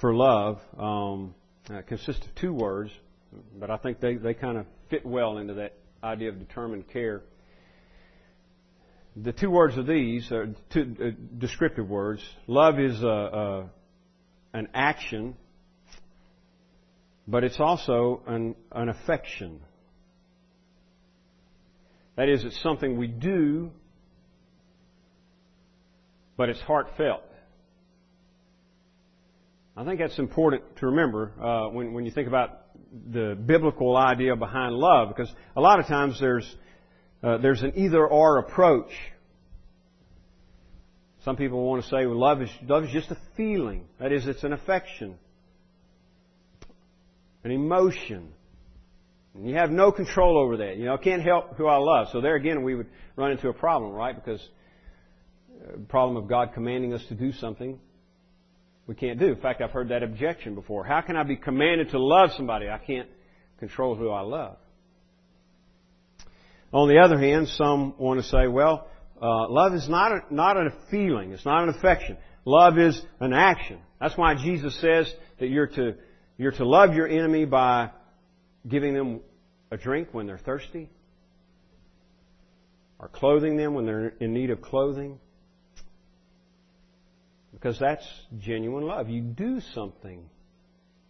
for 0.00 0.14
love 0.14 0.60
um, 0.76 1.34
uh, 1.70 1.82
consists 1.82 2.24
of 2.24 2.34
two 2.34 2.52
words, 2.52 2.90
but 3.58 3.70
I 3.70 3.76
think 3.76 4.00
they, 4.00 4.16
they 4.16 4.34
kind 4.34 4.58
of 4.58 4.66
fit 4.90 5.04
well 5.04 5.38
into 5.38 5.54
that 5.54 5.74
idea 6.02 6.30
of 6.30 6.38
determined 6.38 6.88
care. 6.88 7.22
The 9.16 9.32
two 9.32 9.50
words 9.50 9.76
of 9.76 9.86
these 9.86 10.30
are 10.30 10.54
two 10.70 10.96
uh, 11.00 11.10
descriptive 11.38 11.88
words. 11.88 12.22
Love 12.46 12.78
is 12.78 13.02
a, 13.02 13.06
a, 13.06 13.70
an 14.52 14.68
action, 14.74 15.36
but 17.26 17.44
it's 17.44 17.58
also 17.58 18.22
an, 18.26 18.54
an 18.72 18.88
affection. 18.88 19.60
That 22.18 22.28
is, 22.28 22.44
it's 22.44 22.60
something 22.64 22.98
we 22.98 23.06
do, 23.06 23.70
but 26.36 26.48
it's 26.48 26.60
heartfelt. 26.60 27.22
I 29.76 29.84
think 29.84 30.00
that's 30.00 30.18
important 30.18 30.64
to 30.78 30.86
remember 30.86 31.30
uh, 31.40 31.68
when, 31.68 31.92
when 31.92 32.04
you 32.04 32.10
think 32.10 32.26
about 32.26 32.62
the 33.12 33.36
biblical 33.36 33.96
idea 33.96 34.34
behind 34.34 34.74
love, 34.74 35.10
because 35.10 35.32
a 35.54 35.60
lot 35.60 35.78
of 35.78 35.86
times 35.86 36.18
there's 36.18 36.56
uh, 37.22 37.38
there's 37.38 37.62
an 37.62 37.74
either 37.76 38.04
or 38.04 38.38
approach. 38.38 38.90
Some 41.24 41.36
people 41.36 41.64
want 41.64 41.84
to 41.84 41.88
say 41.88 42.04
well, 42.04 42.18
love 42.18 42.42
is 42.42 42.50
love 42.66 42.82
is 42.82 42.90
just 42.90 43.12
a 43.12 43.18
feeling. 43.36 43.84
That 44.00 44.10
is, 44.10 44.26
it's 44.26 44.42
an 44.42 44.52
affection, 44.52 45.14
an 47.44 47.52
emotion. 47.52 48.32
And 49.38 49.48
you 49.48 49.54
have 49.54 49.70
no 49.70 49.92
control 49.92 50.36
over 50.36 50.56
that. 50.56 50.76
You 50.76 50.86
know, 50.86 50.94
I 50.94 50.96
can't 50.96 51.22
help 51.22 51.56
who 51.56 51.66
I 51.66 51.76
love. 51.76 52.08
So 52.10 52.20
there 52.20 52.34
again, 52.34 52.64
we 52.64 52.74
would 52.74 52.88
run 53.14 53.30
into 53.30 53.48
a 53.48 53.52
problem, 53.52 53.92
right? 53.92 54.14
Because 54.14 54.46
the 55.64 55.74
uh, 55.74 55.76
problem 55.88 56.16
of 56.16 56.28
God 56.28 56.50
commanding 56.54 56.92
us 56.92 57.04
to 57.08 57.14
do 57.14 57.32
something 57.32 57.78
we 58.88 58.94
can't 58.94 59.20
do. 59.20 59.26
In 59.26 59.36
fact, 59.36 59.60
I've 59.60 59.70
heard 59.70 59.90
that 59.90 60.02
objection 60.02 60.54
before. 60.54 60.82
How 60.82 61.02
can 61.02 61.14
I 61.14 61.22
be 61.22 61.36
commanded 61.36 61.90
to 61.90 62.00
love 62.00 62.30
somebody? 62.36 62.68
I 62.68 62.78
can't 62.78 63.08
control 63.60 63.94
who 63.94 64.08
I 64.08 64.22
love. 64.22 64.56
On 66.72 66.88
the 66.88 66.98
other 66.98 67.18
hand, 67.18 67.48
some 67.48 67.94
want 67.98 68.20
to 68.20 68.26
say, 68.26 68.48
well, 68.48 68.88
uh, 69.20 69.48
love 69.48 69.74
is 69.74 69.88
not 69.88 70.12
a, 70.12 70.34
not 70.34 70.56
a 70.56 70.70
feeling. 70.90 71.32
It's 71.32 71.44
not 71.44 71.64
an 71.64 71.68
affection. 71.68 72.16
Love 72.44 72.78
is 72.78 73.00
an 73.20 73.32
action. 73.32 73.78
That's 74.00 74.16
why 74.16 74.34
Jesus 74.34 74.78
says 74.80 75.12
that 75.38 75.48
you're 75.48 75.66
to 75.66 75.94
you're 76.38 76.52
to 76.52 76.64
love 76.64 76.94
your 76.94 77.08
enemy 77.08 77.44
by 77.44 77.90
giving 78.66 78.94
them 78.94 79.20
a 79.70 79.76
drink 79.76 80.08
when 80.12 80.26
they're 80.26 80.38
thirsty, 80.38 80.88
or 82.98 83.08
clothing 83.08 83.56
them 83.56 83.74
when 83.74 83.86
they're 83.86 84.12
in 84.20 84.32
need 84.32 84.50
of 84.50 84.60
clothing. 84.60 85.18
Because 87.52 87.78
that's 87.78 88.06
genuine 88.38 88.84
love. 88.84 89.08
You 89.08 89.22
do 89.22 89.60
something 89.74 90.28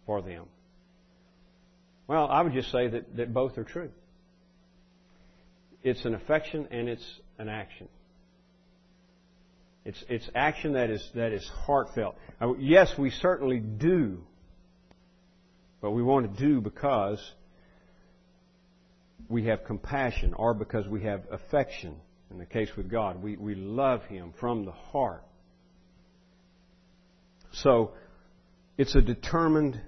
for 0.05 0.21
them. 0.21 0.45
Well, 2.07 2.27
I 2.27 2.41
would 2.41 2.53
just 2.53 2.71
say 2.71 2.87
that, 2.87 3.17
that 3.17 3.33
both 3.33 3.57
are 3.57 3.63
true. 3.63 3.91
It's 5.83 6.05
an 6.05 6.15
affection 6.15 6.67
and 6.71 6.89
it's 6.89 7.19
an 7.37 7.49
action. 7.49 7.87
It's, 9.85 10.03
it's 10.09 10.29
action 10.35 10.73
that 10.73 10.89
is, 10.89 11.07
that 11.15 11.31
is 11.31 11.47
heartfelt. 11.65 12.15
Yes, 12.57 12.97
we 12.97 13.11
certainly 13.11 13.59
do, 13.59 14.23
but 15.81 15.91
we 15.91 16.03
want 16.03 16.35
to 16.35 16.43
do 16.43 16.61
because 16.61 17.19
we 19.29 19.45
have 19.45 19.63
compassion 19.63 20.33
or 20.33 20.53
because 20.53 20.87
we 20.87 21.03
have 21.03 21.21
affection. 21.31 21.95
In 22.31 22.37
the 22.37 22.45
case 22.45 22.69
with 22.75 22.89
God, 22.89 23.23
we, 23.23 23.37
we 23.37 23.55
love 23.55 24.03
Him 24.05 24.33
from 24.39 24.65
the 24.65 24.71
heart. 24.71 25.23
So, 27.51 27.91
it's 28.77 28.95
a 28.95 29.01
determined 29.01 29.79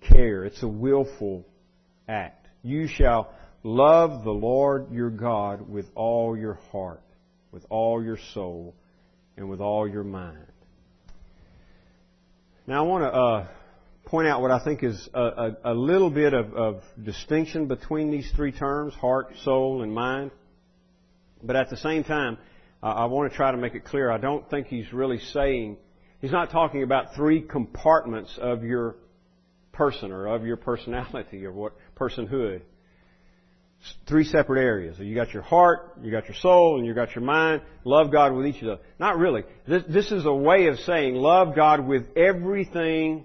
care. 0.00 0.44
It's 0.44 0.62
a 0.62 0.68
willful 0.68 1.46
act. 2.08 2.46
You 2.62 2.86
shall 2.86 3.32
love 3.62 4.24
the 4.24 4.30
Lord 4.30 4.90
your 4.92 5.10
God 5.10 5.68
with 5.68 5.86
all 5.94 6.36
your 6.36 6.58
heart, 6.72 7.02
with 7.52 7.64
all 7.70 8.02
your 8.02 8.18
soul, 8.34 8.74
and 9.36 9.48
with 9.48 9.60
all 9.60 9.88
your 9.88 10.04
mind. 10.04 10.46
Now 12.66 12.84
I 12.84 12.86
want 12.86 13.04
to 13.04 13.12
uh, 13.12 13.48
point 14.10 14.28
out 14.28 14.42
what 14.42 14.50
I 14.50 14.62
think 14.62 14.82
is 14.82 15.08
a, 15.14 15.20
a, 15.20 15.56
a 15.64 15.74
little 15.74 16.10
bit 16.10 16.34
of, 16.34 16.52
of 16.54 16.82
distinction 17.02 17.66
between 17.66 18.10
these 18.10 18.30
three 18.36 18.52
terms, 18.52 18.92
heart, 18.94 19.32
soul, 19.44 19.82
and 19.82 19.94
mind. 19.94 20.32
But 21.42 21.56
at 21.56 21.70
the 21.70 21.76
same 21.76 22.04
time, 22.04 22.36
I 22.82 23.06
want 23.06 23.30
to 23.30 23.36
try 23.36 23.50
to 23.50 23.56
make 23.56 23.74
it 23.74 23.84
clear 23.84 24.10
I 24.10 24.18
don't 24.18 24.48
think 24.50 24.66
he's 24.66 24.92
really 24.92 25.18
saying 25.18 25.76
He's 26.20 26.32
not 26.32 26.50
talking 26.50 26.82
about 26.82 27.14
three 27.14 27.40
compartments 27.40 28.38
of 28.38 28.62
your 28.62 28.96
person 29.72 30.12
or 30.12 30.26
of 30.26 30.44
your 30.44 30.58
personality 30.58 31.46
or 31.46 31.52
what 31.52 31.72
personhood. 31.98 32.60
three 34.06 34.24
separate 34.24 34.60
areas. 34.60 34.98
You 34.98 35.14
got 35.14 35.32
your 35.32 35.42
heart, 35.42 35.98
you 36.02 36.10
got 36.10 36.26
your 36.26 36.34
soul, 36.34 36.76
and 36.76 36.86
you 36.86 36.92
got 36.92 37.14
your 37.14 37.24
mind. 37.24 37.62
Love 37.84 38.12
God 38.12 38.34
with 38.34 38.46
each 38.46 38.60
of 38.60 38.66
those. 38.66 38.78
Not 38.98 39.16
really. 39.16 39.44
This, 39.66 39.82
this 39.88 40.12
is 40.12 40.26
a 40.26 40.32
way 40.32 40.66
of 40.66 40.78
saying 40.80 41.14
love 41.14 41.56
God 41.56 41.86
with 41.86 42.04
everything 42.14 43.24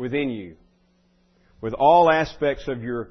within 0.00 0.30
you, 0.30 0.56
with 1.60 1.74
all 1.74 2.10
aspects 2.10 2.66
of 2.68 2.82
your 2.82 3.10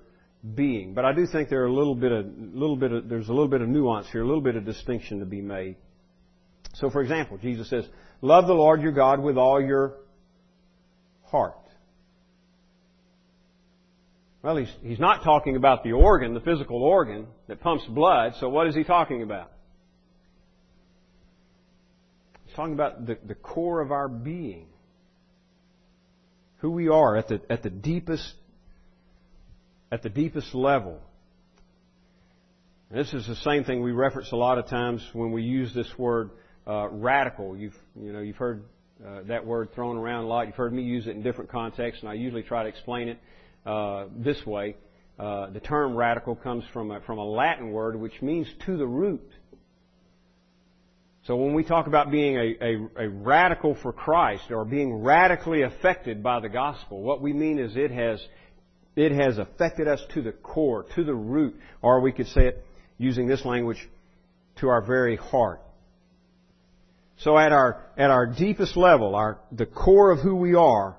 being. 0.55 0.95
But 0.95 1.05
I 1.05 1.13
do 1.13 1.27
think 1.31 1.47
there 1.47 1.61
are 1.61 1.67
a 1.67 1.73
little 1.73 1.93
bit 1.93 2.11
of, 2.11 2.25
little 2.35 2.75
bit 2.75 2.91
of, 2.91 3.07
there's 3.07 3.29
a 3.29 3.31
little 3.31 3.47
bit 3.47 3.61
of 3.61 3.69
nuance 3.69 4.07
here, 4.11 4.23
a 4.23 4.25
little 4.25 4.41
bit 4.41 4.55
of 4.55 4.65
distinction 4.65 5.19
to 5.19 5.25
be 5.25 5.39
made. 5.39 5.75
So, 6.73 6.89
for 6.89 7.01
example, 7.01 7.37
Jesus 7.37 7.69
says, 7.69 7.85
Love 8.21 8.47
the 8.47 8.53
Lord 8.53 8.81
your 8.81 8.91
God 8.91 9.21
with 9.21 9.37
all 9.37 9.61
your 9.61 9.97
heart. 11.25 11.53
Well, 14.41 14.57
he's, 14.57 14.73
he's 14.81 14.99
not 14.99 15.23
talking 15.23 15.55
about 15.57 15.83
the 15.83 15.91
organ, 15.91 16.33
the 16.33 16.39
physical 16.39 16.81
organ 16.81 17.27
that 17.47 17.61
pumps 17.61 17.85
blood, 17.85 18.33
so 18.39 18.49
what 18.49 18.67
is 18.67 18.73
he 18.73 18.83
talking 18.83 19.21
about? 19.21 19.51
He's 22.45 22.55
talking 22.55 22.73
about 22.73 23.05
the, 23.05 23.19
the 23.27 23.35
core 23.35 23.79
of 23.79 23.91
our 23.91 24.07
being. 24.07 24.65
Who 26.59 26.71
we 26.71 26.89
are 26.89 27.17
at 27.17 27.27
the, 27.27 27.41
at 27.49 27.63
the 27.63 27.69
deepest, 27.69 28.33
at 29.91 30.03
the 30.03 30.09
deepest 30.09 30.53
level. 30.53 30.99
This 32.91 33.13
is 33.13 33.27
the 33.27 33.35
same 33.35 33.63
thing 33.63 33.83
we 33.83 33.91
reference 33.91 34.31
a 34.31 34.35
lot 34.35 34.57
of 34.57 34.67
times 34.67 35.07
when 35.13 35.31
we 35.31 35.43
use 35.43 35.73
this 35.73 35.87
word 35.97 36.31
uh, 36.67 36.89
radical. 36.89 37.55
You've 37.55 37.77
you 37.95 38.11
know 38.11 38.19
you've 38.19 38.35
heard 38.35 38.63
uh, 39.05 39.21
that 39.27 39.45
word 39.45 39.73
thrown 39.73 39.95
around 39.95 40.25
a 40.25 40.27
lot. 40.27 40.47
You've 40.47 40.55
heard 40.55 40.73
me 40.73 40.81
use 40.81 41.07
it 41.07 41.11
in 41.11 41.21
different 41.21 41.51
contexts, 41.51 42.01
and 42.01 42.09
I 42.09 42.15
usually 42.15 42.43
try 42.43 42.63
to 42.63 42.69
explain 42.69 43.09
it 43.09 43.19
uh, 43.65 44.05
this 44.17 44.43
way. 44.45 44.75
Uh, 45.19 45.49
the 45.51 45.59
term 45.59 45.95
radical 45.95 46.35
comes 46.35 46.63
from 46.73 46.91
a, 46.91 47.01
from 47.01 47.17
a 47.19 47.25
Latin 47.25 47.71
word 47.71 47.95
which 47.95 48.21
means 48.21 48.47
to 48.65 48.77
the 48.77 48.87
root. 48.87 49.29
So 51.29 51.35
when 51.35 51.53
we 51.53 51.63
talk 51.63 51.85
about 51.85 52.09
being 52.09 52.37
a, 52.37 52.55
a, 52.59 53.03
a 53.05 53.07
radical 53.07 53.75
for 53.75 53.93
Christ 53.93 54.49
or 54.49 54.65
being 54.65 55.03
radically 55.03 55.61
affected 55.61 56.23
by 56.23 56.39
the 56.39 56.49
gospel, 56.49 57.03
what 57.03 57.21
we 57.21 57.33
mean 57.33 57.59
is 57.59 57.75
it 57.75 57.91
has 57.91 58.19
it 58.95 59.11
has 59.11 59.37
affected 59.37 59.87
us 59.87 60.01
to 60.15 60.23
the 60.23 60.31
core, 60.31 60.87
to 60.95 61.03
the 61.03 61.13
root, 61.13 61.55
or 61.83 62.01
we 62.01 62.13
could 62.13 62.25
say 62.29 62.47
it 62.47 62.65
using 62.97 63.27
this 63.27 63.45
language, 63.45 63.77
to 64.55 64.69
our 64.69 64.81
very 64.81 65.17
heart. 65.17 65.61
So 67.17 67.37
at 67.37 67.51
our, 67.51 67.85
at 67.95 68.09
our 68.09 68.25
deepest 68.25 68.75
level, 68.75 69.13
our, 69.13 69.39
the 69.51 69.67
core 69.67 70.09
of 70.09 70.21
who 70.21 70.35
we 70.35 70.55
are, 70.55 70.97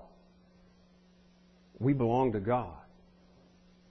we 1.80 1.92
belong 1.92 2.34
to 2.34 2.40
God. 2.40 2.78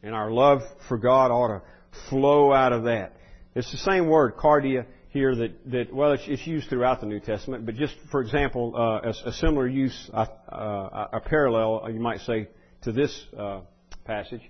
And 0.01 0.15
our 0.15 0.31
love 0.31 0.61
for 0.87 0.97
God 0.97 1.31
ought 1.31 1.49
to 1.49 1.61
flow 2.07 2.53
out 2.53 2.71
of 2.71 2.85
that. 2.85 3.17
It's 3.55 3.69
the 3.73 3.77
same 3.77 4.07
word, 4.07 4.37
cardia, 4.37 4.85
here 5.09 5.35
that, 5.35 5.71
that 5.71 5.93
well, 5.93 6.13
it's, 6.13 6.23
it's 6.27 6.45
used 6.45 6.69
throughout 6.69 7.01
the 7.01 7.07
New 7.07 7.19
Testament, 7.19 7.65
but 7.65 7.75
just 7.75 7.95
for 8.11 8.21
example, 8.21 8.73
uh, 8.75 9.09
a, 9.09 9.29
a, 9.29 9.33
similar 9.33 9.67
use, 9.67 10.09
uh, 10.13 10.25
a 10.51 11.19
parallel, 11.19 11.83
uh, 11.83 11.87
you 11.89 11.99
might 11.99 12.21
say, 12.21 12.47
to 12.83 12.91
this 12.91 13.25
uh, 13.37 13.61
passage 14.05 14.41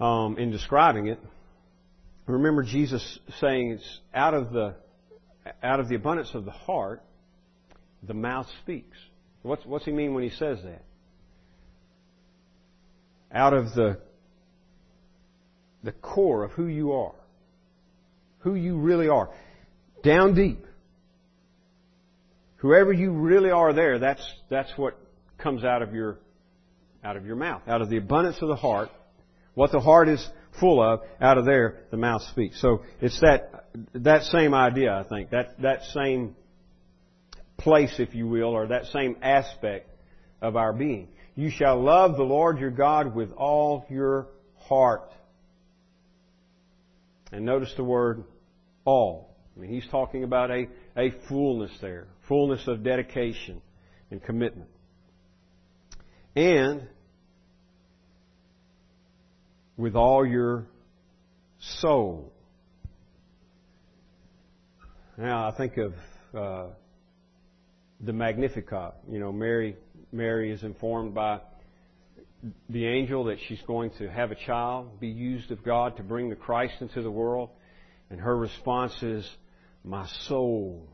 um, 0.00 0.36
in 0.38 0.50
describing 0.50 1.06
it. 1.06 1.20
Remember 2.26 2.64
Jesus 2.64 3.18
saying 3.40 3.72
it's 3.72 4.00
out 4.12 4.34
of 4.34 4.52
the 4.52 4.74
out 5.62 5.78
of 5.78 5.88
the 5.88 5.94
abundance 5.94 6.30
of 6.34 6.44
the 6.44 6.50
heart, 6.50 7.02
the 8.02 8.14
mouth 8.14 8.46
speaks. 8.62 8.96
What's, 9.42 9.64
what's 9.64 9.84
he 9.84 9.92
mean 9.92 10.14
when 10.14 10.24
he 10.24 10.30
says 10.30 10.58
that? 10.64 10.82
Out 13.32 13.52
of 13.52 13.74
the, 13.74 13.98
the 15.82 15.92
core 15.92 16.42
of 16.42 16.52
who 16.52 16.66
you 16.66 16.92
are, 16.92 17.14
who 18.38 18.54
you 18.54 18.76
really 18.76 19.08
are, 19.08 19.30
down 20.02 20.34
deep. 20.34 20.64
Whoever 22.56 22.92
you 22.92 23.12
really 23.12 23.50
are 23.50 23.72
there, 23.72 23.98
that's, 23.98 24.26
that's 24.48 24.70
what 24.76 24.98
comes 25.38 25.64
out 25.64 25.82
of 25.82 25.94
your, 25.94 26.18
out 27.04 27.16
of 27.16 27.26
your 27.26 27.36
mouth. 27.36 27.62
Out 27.68 27.82
of 27.82 27.90
the 27.90 27.98
abundance 27.98 28.38
of 28.40 28.48
the 28.48 28.56
heart, 28.56 28.88
what 29.54 29.72
the 29.72 29.80
heart 29.80 30.08
is 30.08 30.26
full 30.58 30.82
of, 30.82 31.00
out 31.20 31.38
of 31.38 31.44
there, 31.44 31.84
the 31.90 31.96
mouth 31.96 32.22
speaks. 32.30 32.60
So 32.60 32.82
it's 33.00 33.20
that, 33.20 33.66
that 33.94 34.22
same 34.24 34.54
idea, 34.54 34.92
I 34.92 35.08
think. 35.08 35.30
That, 35.30 35.60
that 35.60 35.82
same 35.92 36.34
place, 37.58 37.94
if 37.98 38.14
you 38.14 38.26
will, 38.26 38.50
or 38.50 38.68
that 38.68 38.86
same 38.86 39.16
aspect 39.22 39.90
of 40.40 40.56
our 40.56 40.72
being. 40.72 41.08
You 41.34 41.50
shall 41.50 41.82
love 41.82 42.16
the 42.16 42.22
Lord 42.22 42.58
your 42.58 42.70
God 42.70 43.14
with 43.14 43.32
all 43.32 43.84
your 43.90 44.28
heart. 44.58 45.10
And 47.32 47.44
notice 47.44 47.72
the 47.76 47.84
word 47.84 48.24
all. 48.84 49.36
I 49.56 49.60
mean, 49.60 49.70
he's 49.70 49.86
talking 49.90 50.24
about 50.24 50.50
a, 50.50 50.66
a 50.96 51.12
fullness 51.28 51.72
there, 51.80 52.06
fullness 52.28 52.66
of 52.66 52.82
dedication 52.82 53.60
and 54.10 54.22
commitment. 54.22 54.68
And 56.34 56.88
with 59.76 59.94
all 59.94 60.26
your 60.26 60.66
soul. 61.58 62.32
Now, 65.18 65.48
I 65.48 65.56
think 65.56 65.78
of 65.78 65.94
uh, 66.38 66.66
the 68.00 68.12
Magnificat. 68.12 68.94
You 69.10 69.18
know, 69.18 69.32
Mary, 69.32 69.76
Mary 70.12 70.52
is 70.52 70.62
informed 70.62 71.14
by 71.14 71.40
the 72.68 72.86
angel 72.86 73.24
that 73.24 73.38
she's 73.46 73.60
going 73.66 73.90
to 73.98 74.08
have 74.08 74.30
a 74.30 74.34
child, 74.34 75.00
be 75.00 75.08
used 75.08 75.50
of 75.50 75.62
God 75.64 75.96
to 75.96 76.02
bring 76.02 76.28
the 76.28 76.36
Christ 76.36 76.74
into 76.80 77.02
the 77.02 77.10
world. 77.10 77.50
And 78.10 78.20
her 78.20 78.36
response 78.36 79.02
is, 79.02 79.28
My 79.84 80.06
soul 80.26 80.88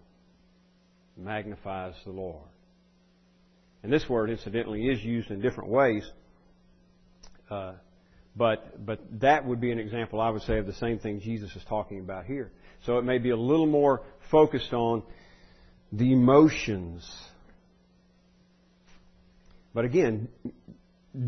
magnifies 1.17 1.95
the 2.05 2.13
Lord. 2.13 2.49
And 3.83 3.93
this 3.93 4.09
word, 4.09 4.31
incidentally, 4.31 4.89
is 4.89 5.03
used 5.03 5.31
in 5.31 5.41
different 5.41 5.71
ways. 5.71 6.09
Uh, 7.51 7.73
but, 8.35 8.85
but 8.87 9.01
that 9.21 9.45
would 9.45 9.61
be 9.61 9.73
an 9.73 9.79
example, 9.79 10.21
I 10.21 10.31
would 10.31 10.43
say, 10.43 10.59
of 10.59 10.67
the 10.67 10.73
same 10.75 10.99
thing 10.99 11.21
Jesus 11.21 11.55
is 11.55 11.63
talking 11.69 11.99
about 11.99 12.25
here. 12.25 12.51
So 12.87 12.99
it 12.99 13.05
may 13.05 13.19
be 13.19 13.31
a 13.31 13.37
little 13.37 13.67
more 13.67 14.03
focused 14.31 14.73
on 14.73 15.03
the 15.91 16.13
emotions. 16.13 17.07
But 19.75 19.85
again, 19.85 20.29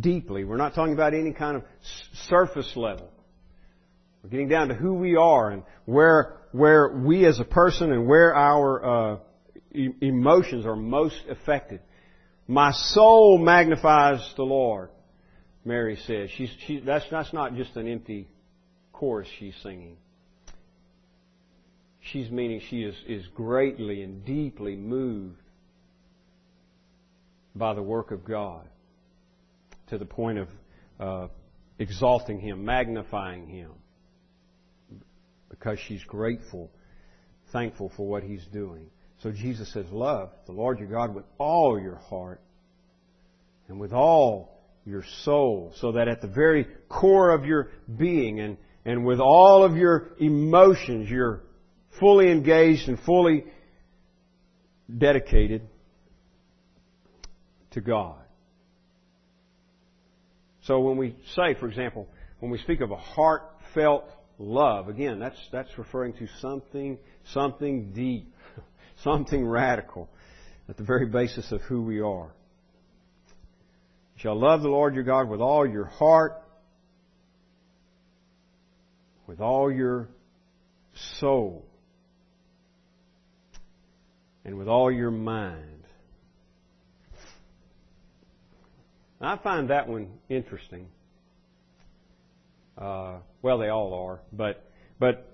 deeply. 0.01 0.45
We're 0.45 0.57
not 0.57 0.75
talking 0.75 0.95
about 0.95 1.15
any 1.15 1.33
kind 1.33 1.57
of 1.57 1.65
surface 2.29 2.73
level. 2.77 3.11
We're 4.23 4.31
getting 4.31 4.49
down 4.49 4.69
to 4.69 4.75
who 4.75 4.95
we 4.95 5.17
are 5.17 5.51
and 5.51 5.63
where, 5.85 6.37
where 6.53 6.89
we 6.89 7.27
as 7.27 7.41
a 7.41 7.45
person 7.45 7.93
and 7.93 8.07
where 8.07 8.35
our 8.35 8.85
uh, 8.85 9.19
e- 9.75 9.91
emotions 10.01 10.65
are 10.65 10.77
most 10.77 11.21
affected. 11.29 11.81
My 12.47 12.73
soul 12.73 13.39
magnifies 13.39 14.33
the 14.37 14.45
Lord. 14.45 14.91
Mary 15.65 15.97
says. 16.07 16.31
She's, 16.37 16.51
she, 16.67 16.81
that's, 16.81 17.07
that's 17.11 17.33
not 17.33 17.55
just 17.55 17.75
an 17.77 17.89
empty 17.89 18.29
chorus 18.93 19.29
she's 19.39 19.55
singing. 19.63 19.97
She's 22.01 22.31
meaning 22.31 22.61
she 22.69 22.83
is, 22.83 22.95
is 23.09 23.27
greatly 23.35 24.03
and 24.03 24.25
deeply 24.27 24.77
moved 24.77 25.41
by 27.55 27.73
the 27.73 27.83
work 27.83 28.11
of 28.11 28.25
God 28.25 28.69
to 29.89 29.99
the 29.99 30.05
point 30.05 30.39
of 30.39 30.49
uh, 31.01 31.29
exalting 31.79 32.41
Him, 32.41 32.65
magnifying 32.65 33.47
Him, 33.47 33.71
because 35.49 35.79
she's 35.87 36.03
grateful, 36.05 36.71
thankful 37.53 37.93
for 37.97 38.07
what 38.07 38.23
He's 38.23 38.45
doing. 38.53 38.91
So 39.23 39.31
Jesus 39.31 39.73
says, 39.73 39.87
Love 39.91 40.31
the 40.47 40.53
Lord 40.53 40.79
your 40.79 40.89
God 40.89 41.15
with 41.15 41.25
all 41.39 41.81
your 41.81 41.97
heart 41.97 42.41
and 43.69 43.81
with 43.81 43.93
all 43.93 44.61
your 44.85 45.05
soul, 45.23 45.73
so 45.77 45.93
that 45.93 46.09
at 46.09 46.21
the 46.21 46.29
very 46.29 46.67
core 46.89 47.31
of 47.31 47.47
your 47.47 47.71
being 47.97 48.41
and, 48.41 48.59
and 48.85 49.07
with 49.07 49.19
all 49.19 49.65
of 49.65 49.77
your 49.77 50.11
emotions, 50.19 51.09
you're 51.09 51.43
fully 51.99 52.31
engaged 52.31 52.89
and 52.89 53.01
fully 53.01 53.45
dedicated 54.95 55.63
to 57.71 57.81
God. 57.81 58.24
So 60.67 60.81
when 60.81 60.97
we 60.97 61.15
say, 61.35 61.55
for 61.55 61.69
example, 61.69 62.09
when 62.41 62.51
we 62.51 62.59
speak 62.59 62.81
of 62.81 62.91
a 62.91 62.97
heartfelt 62.97 64.11
love, 64.39 64.89
again, 64.89 65.19
that's, 65.19 65.39
that's 65.53 65.77
referring 65.77 66.15
to 66.15 66.27
something, 66.41 66.99
something 67.33 67.93
deep, 67.93 68.35
something 69.03 69.47
radical 69.47 70.09
at 70.69 70.79
the 70.79 70.83
very 70.83 71.07
basis 71.07 71.53
of 71.53 71.61
who 71.63 71.83
we 71.83 72.01
are. 72.01 72.35
You 74.17 74.21
shall 74.21 74.41
love 74.41 74.63
the 74.63 74.69
Lord 74.69 74.95
your 74.95 75.05
God 75.05 75.29
with 75.29 75.41
all 75.41 75.69
your 75.69 75.85
heart, 75.85 76.41
with 79.27 79.41
all 79.41 79.71
your 79.71 80.09
soul, 81.19 81.67
and 84.47 84.57
with 84.57 84.69
all 84.69 84.91
your 84.91 85.11
mind. 85.11 85.74
I 89.27 89.37
find 89.37 89.71
that 89.71 89.89
one 89.89 90.19
interesting. 90.29 90.89
Uh, 92.77 93.19
well, 93.43 93.59
they 93.59 93.69
all 93.69 93.95
are, 93.95 94.21
but 94.33 94.65
but 94.99 95.31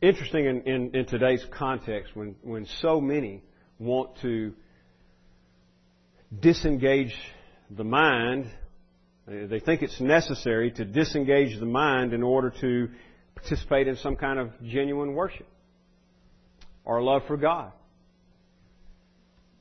interesting 0.00 0.46
in, 0.46 0.62
in, 0.62 0.94
in 0.94 1.06
today's 1.06 1.44
context 1.50 2.14
when 2.14 2.36
when 2.42 2.66
so 2.80 3.00
many 3.00 3.42
want 3.78 4.16
to 4.22 4.52
disengage 6.38 7.14
the 7.70 7.84
mind, 7.84 8.50
they 9.26 9.60
think 9.60 9.82
it's 9.82 10.00
necessary 10.00 10.70
to 10.72 10.84
disengage 10.84 11.58
the 11.58 11.66
mind 11.66 12.12
in 12.12 12.22
order 12.22 12.52
to 12.60 12.88
participate 13.34 13.88
in 13.88 13.96
some 13.96 14.16
kind 14.16 14.38
of 14.38 14.50
genuine 14.62 15.14
worship 15.14 15.48
or 16.84 17.02
love 17.02 17.22
for 17.26 17.36
God. 17.36 17.72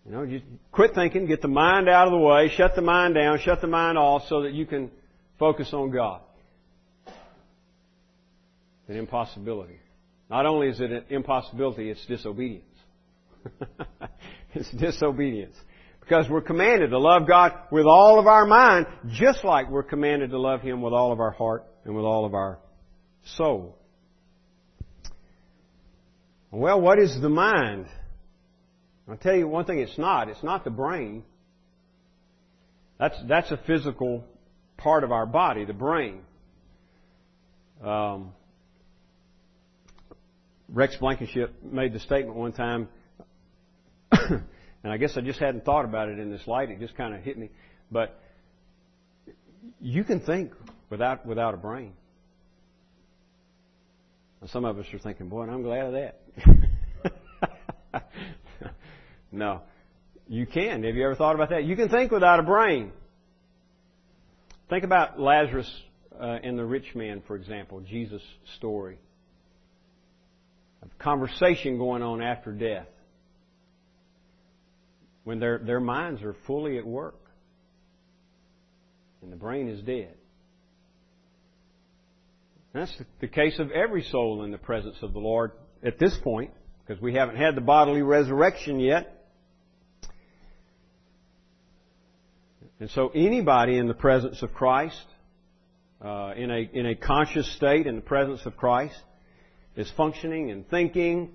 You 0.05 0.11
know, 0.11 0.23
you 0.23 0.41
quit 0.71 0.93
thinking, 0.95 1.27
get 1.27 1.41
the 1.41 1.47
mind 1.47 1.87
out 1.87 2.07
of 2.07 2.11
the 2.11 2.19
way, 2.19 2.49
shut 2.49 2.75
the 2.75 2.81
mind 2.81 3.15
down, 3.15 3.39
shut 3.39 3.61
the 3.61 3.67
mind 3.67 3.97
off 3.97 4.23
so 4.27 4.43
that 4.43 4.53
you 4.53 4.65
can 4.65 4.91
focus 5.39 5.73
on 5.73 5.91
God. 5.91 6.21
An 8.89 8.97
impossibility. 8.97 9.79
Not 10.29 10.45
only 10.45 10.67
is 10.67 10.81
it 10.81 10.91
an 10.91 11.05
impossibility, 11.09 11.89
it's 11.89 12.05
disobedience. 12.05 12.65
it's 14.53 14.69
disobedience. 14.71 15.55
Because 16.01 16.29
we're 16.29 16.41
commanded 16.41 16.89
to 16.89 16.99
love 16.99 17.25
God 17.25 17.53
with 17.71 17.85
all 17.85 18.19
of 18.19 18.27
our 18.27 18.45
mind, 18.45 18.87
just 19.11 19.45
like 19.45 19.69
we're 19.69 19.83
commanded 19.83 20.31
to 20.31 20.39
love 20.39 20.61
Him 20.61 20.81
with 20.81 20.91
all 20.91 21.13
of 21.13 21.21
our 21.21 21.31
heart 21.31 21.63
and 21.85 21.95
with 21.95 22.03
all 22.03 22.25
of 22.25 22.33
our 22.33 22.59
soul. 23.37 23.77
Well, 26.51 26.81
what 26.81 26.99
is 26.99 27.19
the 27.21 27.29
mind? 27.29 27.85
I'll 29.07 29.17
tell 29.17 29.35
you 29.35 29.47
one 29.47 29.65
thing 29.65 29.79
it's 29.79 29.97
not. 29.97 30.29
It's 30.29 30.43
not 30.43 30.63
the 30.63 30.69
brain. 30.69 31.23
That's, 32.99 33.17
that's 33.27 33.51
a 33.51 33.57
physical 33.67 34.23
part 34.77 35.03
of 35.03 35.11
our 35.11 35.25
body, 35.25 35.65
the 35.65 35.73
brain. 35.73 36.21
Um, 37.83 38.31
Rex 40.69 40.95
Blankenship 40.97 41.53
made 41.63 41.93
the 41.93 41.99
statement 41.99 42.37
one 42.37 42.53
time 42.53 42.87
and 44.83 44.91
I 44.91 44.97
guess 44.97 45.15
I 45.17 45.21
just 45.21 45.39
hadn't 45.39 45.65
thought 45.65 45.85
about 45.85 46.09
it 46.09 46.19
in 46.19 46.31
this 46.31 46.45
light. 46.47 46.69
It 46.69 46.79
just 46.79 46.95
kind 46.95 47.13
of 47.13 47.21
hit 47.21 47.37
me. 47.37 47.49
But 47.91 48.19
you 49.79 50.03
can 50.03 50.19
think 50.19 50.51
without 50.89 51.25
without 51.25 51.53
a 51.53 51.57
brain. 51.57 51.93
Some 54.47 54.65
of 54.65 54.77
us 54.77 54.85
are 54.93 54.99
thinking, 54.99 55.29
boy, 55.29 55.43
I'm 55.43 55.61
glad 55.61 55.85
of 55.85 55.93
that. 55.93 56.19
no. 59.33 59.61
You 60.27 60.45
can. 60.45 60.83
Have 60.83 60.95
you 60.95 61.03
ever 61.03 61.15
thought 61.15 61.35
about 61.35 61.49
that? 61.49 61.65
You 61.65 61.75
can 61.75 61.89
think 61.89 62.11
without 62.11 62.39
a 62.39 62.43
brain. 62.43 62.91
Think 64.69 64.85
about 64.85 65.19
Lazarus 65.19 65.69
uh, 66.17 66.39
and 66.43 66.57
the 66.57 66.63
rich 66.63 66.95
man, 66.95 67.21
for 67.27 67.35
example, 67.35 67.81
Jesus' 67.81 68.21
story. 68.57 68.97
A 70.81 71.03
conversation 71.03 71.77
going 71.77 72.01
on 72.01 72.21
after 72.21 72.51
death 72.51 72.87
when 75.23 75.39
their, 75.39 75.59
their 75.59 75.79
minds 75.79 76.21
are 76.21 76.35
fully 76.47 76.77
at 76.77 76.85
work 76.85 77.19
and 79.21 79.31
the 79.31 79.37
brain 79.37 79.67
is 79.67 79.81
dead. 79.81 80.13
That's 82.73 82.93
the 83.21 83.27
case 83.27 83.59
of 83.59 83.71
every 83.71 84.03
soul 84.03 84.43
in 84.43 84.51
the 84.51 84.57
presence 84.57 84.97
of 85.01 85.13
the 85.13 85.19
Lord 85.19 85.51
at 85.83 85.99
this 85.99 86.17
point, 86.23 86.51
because 86.85 87.01
we 87.01 87.13
haven't 87.13 87.35
had 87.35 87.55
the 87.55 87.61
bodily 87.61 88.01
resurrection 88.01 88.79
yet. 88.79 89.22
And 92.79 92.89
so 92.91 93.09
anybody 93.09 93.77
in 93.77 93.87
the 93.87 93.93
presence 93.93 94.41
of 94.41 94.53
Christ, 94.53 95.05
uh, 96.01 96.33
in 96.35 96.51
a 96.51 96.69
in 96.73 96.85
a 96.85 96.95
conscious 96.95 97.49
state 97.55 97.87
in 97.87 97.95
the 97.95 98.01
presence 98.01 98.45
of 98.45 98.57
Christ, 98.57 98.99
is 99.75 99.89
functioning 99.91 100.51
and 100.51 100.67
thinking 100.69 101.31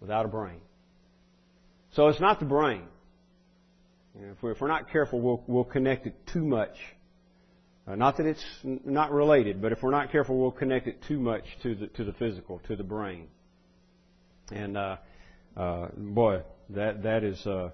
without 0.00 0.24
a 0.24 0.28
brain. 0.28 0.60
So 1.92 2.08
it's 2.08 2.20
not 2.20 2.40
the 2.40 2.46
brain. 2.46 2.82
If, 4.16 4.42
we're, 4.42 4.52
if, 4.52 4.60
we're, 4.60 4.68
not 4.68 4.90
careful, 4.90 5.20
we'll, 5.20 5.42
we'll 5.46 5.64
connect 5.64 6.06
it 6.06 6.14
too 6.32 6.44
much. 6.44 6.76
Uh, 7.86 7.96
not 7.96 8.16
that 8.16 8.26
it's 8.26 8.44
not 8.62 9.12
related, 9.12 9.60
but 9.60 9.72
if 9.72 9.82
we're 9.82 9.90
not 9.90 10.12
careful, 10.12 10.38
we'll 10.38 10.50
connect 10.50 10.86
it 10.86 11.02
too 11.06 11.18
much 11.18 11.44
to 11.62 11.74
the 11.74 11.86
to 11.88 12.04
the 12.04 12.12
physical, 12.14 12.60
to 12.66 12.76
the 12.76 12.82
brain. 12.82 13.26
And 14.50 14.76
uh, 14.76 14.96
uh, 15.56 15.88
boy, 15.96 16.42
that 16.70 17.02
that 17.02 17.24
is 17.24 17.44
uh, 17.46 17.70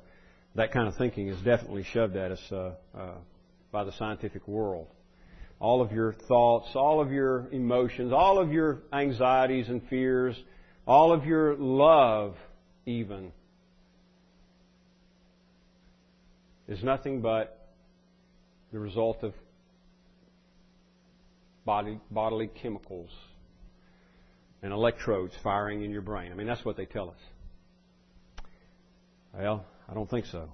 that 0.55 0.73
kind 0.73 0.89
of 0.89 0.97
thinking 0.97 1.29
is 1.29 1.39
definitely 1.43 1.85
shoved 1.85 2.17
at 2.17 2.33
us 2.33 2.53
uh, 2.53 2.73
uh, 2.97 3.11
by 3.71 3.85
the 3.85 3.93
scientific 3.93 4.47
world. 4.49 4.89
All 5.61 5.83
of 5.83 5.93
your 5.93 6.13
thoughts, 6.13 6.71
all 6.75 7.01
of 7.01 7.13
your 7.13 7.49
emotions, 7.53 8.13
all 8.13 8.39
of 8.39 8.51
your 8.51 8.81
anxieties 8.93 9.69
and 9.69 9.83
fears, 9.89 10.37
all 10.87 11.13
of 11.13 11.25
your 11.27 11.55
love, 11.57 12.35
even, 12.87 13.33
is 16.67 16.83
nothing 16.83 17.21
but 17.21 17.69
the 18.73 18.79
result 18.79 19.23
of 19.23 19.35
body, 21.65 22.01
bodily 22.11 22.49
chemicals 22.49 23.11
and 24.63 24.73
electrodes 24.73 25.35
firing 25.43 25.85
in 25.85 25.91
your 25.91 26.03
brain. 26.03 26.33
I 26.33 26.35
mean, 26.35 26.47
that's 26.47 26.65
what 26.65 26.77
they 26.77 26.87
tell 26.87 27.11
us. 27.11 28.45
Well, 29.35 29.65
I 29.91 29.95
don't 29.95 30.09
think 30.09 30.27
so. 30.27 30.53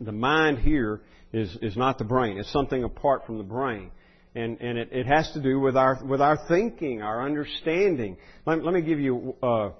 The 0.00 0.12
mind 0.12 0.58
here 0.58 1.02
is, 1.32 1.54
is 1.60 1.76
not 1.76 1.98
the 1.98 2.04
brain. 2.04 2.38
It's 2.38 2.50
something 2.50 2.82
apart 2.82 3.26
from 3.26 3.36
the 3.36 3.44
brain. 3.44 3.90
And, 4.34 4.58
and 4.62 4.78
it, 4.78 4.88
it 4.90 5.06
has 5.06 5.30
to 5.32 5.42
do 5.42 5.60
with 5.60 5.76
our, 5.76 6.02
with 6.02 6.22
our 6.22 6.38
thinking, 6.48 7.02
our 7.02 7.26
understanding. 7.26 8.16
Let, 8.46 8.64
let 8.64 8.72
me 8.72 8.80
give 8.80 8.98
you 8.98 9.36
uh, 9.42 9.70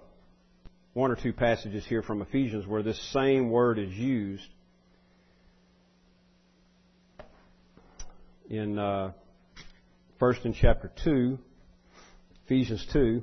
one 0.93 1.11
or 1.11 1.17
two 1.17 1.33
passages 1.33 1.87
here 1.87 2.03
from 2.03 2.21
Ephesians 2.21 2.67
where 2.67 2.83
this 2.83 3.01
same 3.13 3.51
word 3.51 3.79
is 3.79 3.93
used. 3.93 4.47
In 8.51 8.79
uh, 8.79 9.13
first 10.19 10.45
in 10.45 10.53
chapter 10.53 10.93
two, 11.03 11.39
Ephesians 12.45 12.87
two. 12.93 13.23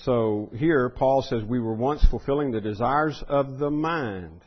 So 0.00 0.50
here, 0.56 0.88
Paul 0.88 1.22
says 1.22 1.44
we 1.44 1.60
were 1.60 1.74
once 1.74 2.04
fulfilling 2.10 2.50
the 2.50 2.60
desires 2.60 3.22
of 3.28 3.58
the 3.58 3.70
mind. 3.70 4.40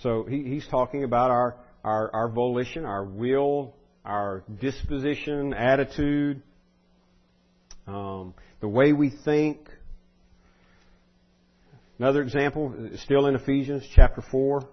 So 0.00 0.24
he, 0.24 0.42
he's 0.44 0.66
talking 0.66 1.04
about 1.04 1.30
our, 1.30 1.56
our, 1.84 2.10
our 2.14 2.28
volition, 2.28 2.84
our 2.84 3.04
will, 3.04 3.74
our 4.04 4.42
disposition, 4.60 5.52
attitude, 5.54 6.42
um, 7.86 8.34
the 8.60 8.68
way 8.68 8.92
we 8.92 9.10
think. 9.10 9.68
Another 11.98 12.22
example, 12.22 12.74
still 12.96 13.26
in 13.26 13.36
Ephesians 13.36 13.86
chapter 13.94 14.22
4, 14.22 14.66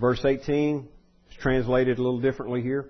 verse 0.00 0.24
18. 0.24 0.88
It's 1.26 1.36
translated 1.36 1.98
a 1.98 2.02
little 2.02 2.20
differently 2.20 2.62
here. 2.62 2.88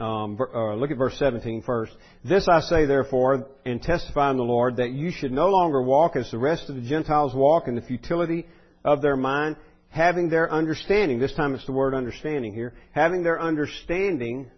Um, 0.00 0.38
uh, 0.40 0.74
look 0.74 0.90
at 0.90 0.96
verse 0.96 1.16
17 1.18 1.62
first. 1.62 1.92
This 2.24 2.48
I 2.48 2.60
say 2.60 2.84
therefore, 2.86 3.46
and 3.64 3.80
testify 3.80 4.30
in 4.30 4.36
the 4.36 4.42
Lord, 4.42 4.76
that 4.76 4.90
you 4.90 5.12
should 5.12 5.30
no 5.30 5.48
longer 5.48 5.80
walk 5.80 6.16
as 6.16 6.30
the 6.30 6.38
rest 6.38 6.68
of 6.68 6.74
the 6.74 6.82
Gentiles 6.82 7.32
walk 7.34 7.68
in 7.68 7.76
the 7.76 7.82
futility 7.82 8.46
of 8.84 9.02
their 9.02 9.16
mind, 9.16 9.56
having 9.90 10.28
their 10.28 10.50
understanding, 10.50 11.20
this 11.20 11.34
time 11.34 11.54
it's 11.54 11.64
the 11.66 11.72
word 11.72 11.94
understanding 11.94 12.52
here, 12.52 12.74
having 12.90 13.22
their 13.22 13.40
understanding 13.40 14.50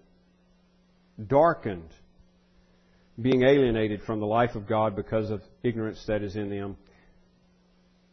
darkened, 1.25 1.91
being 3.21 3.43
alienated 3.43 4.03
from 4.03 4.21
the 4.21 4.27
life 4.27 4.55
of 4.55 4.67
God 4.67 4.97
because 4.97 5.31
of 5.31 5.43
ignorance 5.63 6.03
that 6.07 6.23
is 6.23 6.35
in 6.37 6.49
them, 6.49 6.79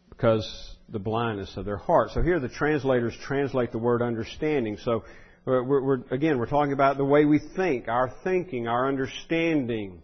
because 0.10 0.76
the 0.90 1.00
blindness 1.00 1.56
of 1.56 1.64
their 1.64 1.78
heart. 1.78 2.12
So 2.12 2.22
here 2.22 2.40
the 2.40 2.50
translators 2.50 3.16
translate 3.24 3.72
the 3.72 3.80
word 3.80 4.02
understanding. 4.02 4.78
So 4.84 5.06
we're, 5.46 5.82
we're, 5.82 6.04
again, 6.10 6.38
we're 6.38 6.46
talking 6.46 6.74
about 6.74 6.98
the 6.98 7.06
way 7.06 7.26
we 7.26 7.40
think, 7.56 7.88
our 7.88 8.14
thinking, 8.24 8.68
our 8.68 8.88
understanding, 8.88 10.02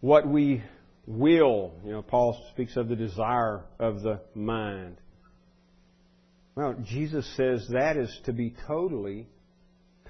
what 0.00 0.26
we 0.26 0.62
will. 1.06 1.72
You 1.84 1.92
know, 1.92 2.02
Paul 2.02 2.40
speaks 2.52 2.76
of 2.76 2.88
the 2.88 2.96
desire 2.96 3.62
of 3.78 4.02
the 4.02 4.20
mind. 4.34 4.96
Well, 6.56 6.74
Jesus 6.84 7.28
says 7.36 7.66
that 7.70 7.96
is 7.96 8.20
to 8.24 8.32
be 8.32 8.54
totally, 8.66 9.28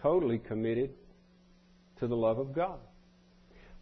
totally 0.02 0.38
committed 0.38 0.90
to 2.00 2.06
the 2.06 2.16
love 2.16 2.38
of 2.38 2.54
God. 2.54 2.78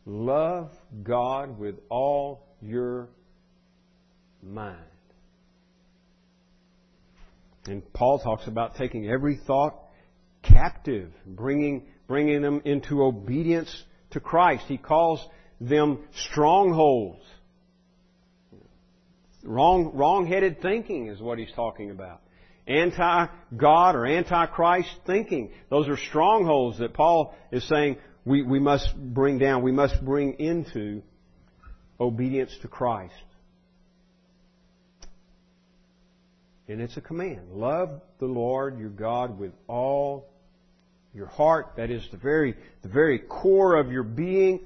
Love 0.04 0.70
God 1.02 1.58
with 1.58 1.76
all 1.88 2.46
your 2.60 3.08
mind. 4.42 4.78
And 7.66 7.92
Paul 7.92 8.18
talks 8.18 8.46
about 8.46 8.76
taking 8.76 9.08
every 9.08 9.38
thought 9.46 9.76
captive, 10.42 11.12
bringing, 11.24 11.86
bringing 12.08 12.42
them 12.42 12.62
into 12.64 13.02
obedience 13.02 13.84
to 14.10 14.20
Christ. 14.20 14.64
He 14.66 14.78
calls 14.78 15.24
them 15.60 16.00
strongholds. 16.30 17.22
Wrong, 19.44 19.92
wrong-headed 19.94 20.60
thinking 20.62 21.08
is 21.08 21.20
what 21.20 21.38
he's 21.38 21.52
talking 21.54 21.90
about. 21.90 22.20
Anti-God 22.66 23.96
or 23.96 24.06
anti-Christ 24.06 24.90
thinking. 25.06 25.50
Those 25.68 25.88
are 25.88 25.96
strongholds 25.96 26.78
that 26.78 26.94
Paul 26.94 27.34
is 27.50 27.66
saying 27.68 27.96
we, 28.24 28.42
we 28.42 28.60
must 28.60 28.94
bring 28.96 29.38
down, 29.38 29.62
we 29.62 29.72
must 29.72 30.04
bring 30.04 30.34
into 30.38 31.02
obedience 31.98 32.56
to 32.62 32.68
Christ. 32.68 33.14
And 36.68 36.80
it's 36.80 36.96
a 36.96 37.00
command. 37.00 37.52
Love 37.52 38.00
the 38.18 38.26
Lord 38.26 38.78
your 38.78 38.88
God 38.88 39.38
with 39.38 39.52
all 39.66 40.28
your 41.14 41.26
heart. 41.26 41.72
That 41.76 41.90
is 41.90 42.06
the 42.10 42.16
very, 42.16 42.54
the 42.82 42.88
very 42.88 43.18
core 43.18 43.76
of 43.76 43.90
your 43.90 44.04
being. 44.04 44.60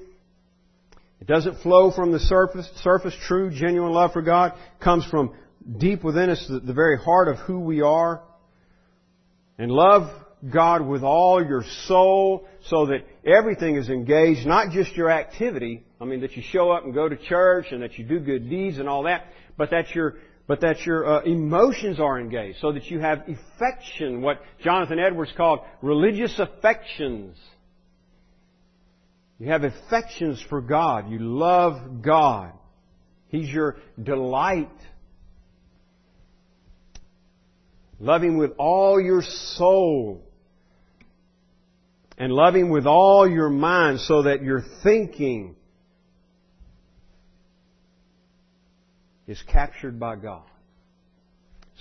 It 1.20 1.26
doesn't 1.26 1.60
flow 1.62 1.90
from 1.90 2.12
the 2.12 2.20
surface. 2.20 2.70
Surface, 2.82 3.14
true, 3.22 3.50
genuine 3.50 3.92
love 3.92 4.12
for 4.12 4.22
God 4.22 4.52
comes 4.80 5.04
from 5.06 5.34
deep 5.78 6.04
within 6.04 6.30
us, 6.30 6.46
the, 6.48 6.72
very 6.72 6.98
heart 6.98 7.28
of 7.28 7.38
who 7.38 7.58
we 7.58 7.80
are. 7.80 8.22
And 9.58 9.70
love 9.70 10.10
God 10.48 10.86
with 10.86 11.02
all 11.02 11.44
your 11.44 11.64
soul 11.86 12.46
so 12.66 12.86
that 12.86 13.06
everything 13.24 13.76
is 13.76 13.88
engaged, 13.88 14.46
not 14.46 14.70
just 14.70 14.94
your 14.94 15.10
activity. 15.10 15.82
I 16.00 16.04
mean, 16.04 16.20
that 16.20 16.36
you 16.36 16.42
show 16.42 16.70
up 16.70 16.84
and 16.84 16.92
go 16.92 17.08
to 17.08 17.16
church 17.16 17.66
and 17.70 17.82
that 17.82 17.98
you 17.98 18.04
do 18.04 18.20
good 18.20 18.50
deeds 18.50 18.78
and 18.78 18.88
all 18.88 19.04
that, 19.04 19.24
but 19.56 19.70
that 19.70 19.94
your 19.94 20.16
but 20.46 20.60
that 20.60 20.86
your 20.86 21.06
uh, 21.06 21.22
emotions 21.22 21.98
are 21.98 22.20
engaged, 22.20 22.58
so 22.60 22.72
that 22.72 22.86
you 22.86 23.00
have 23.00 23.22
affection, 23.28 24.22
what 24.22 24.40
Jonathan 24.62 24.98
Edwards 24.98 25.32
called 25.36 25.60
religious 25.82 26.38
affections. 26.38 27.36
You 29.38 29.48
have 29.48 29.64
affections 29.64 30.40
for 30.48 30.60
God. 30.60 31.10
You 31.10 31.18
love 31.18 32.00
God. 32.00 32.52
He's 33.28 33.48
your 33.48 33.76
delight. 34.00 34.70
Love 37.98 38.22
Him 38.22 38.36
with 38.36 38.52
all 38.56 39.00
your 39.00 39.22
soul. 39.22 40.22
And 42.18 42.32
love 42.32 42.54
Him 42.54 42.70
with 42.70 42.86
all 42.86 43.28
your 43.28 43.50
mind 43.50 44.00
so 44.00 44.22
that 44.22 44.42
your 44.42 44.62
thinking 44.82 45.56
is 49.26 49.42
captured 49.52 49.98
by 49.98 50.16
God. 50.16 50.44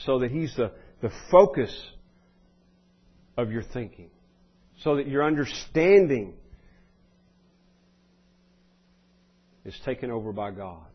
So 0.05 0.19
that 0.19 0.31
He's 0.31 0.55
the, 0.55 0.71
the 1.01 1.11
focus 1.31 1.73
of 3.37 3.51
your 3.51 3.63
thinking. 3.63 4.09
So 4.81 4.97
that 4.97 5.07
your 5.07 5.23
understanding 5.23 6.33
is 9.63 9.79
taken 9.85 10.11
over 10.11 10.31
by 10.31 10.51
God. 10.51 10.85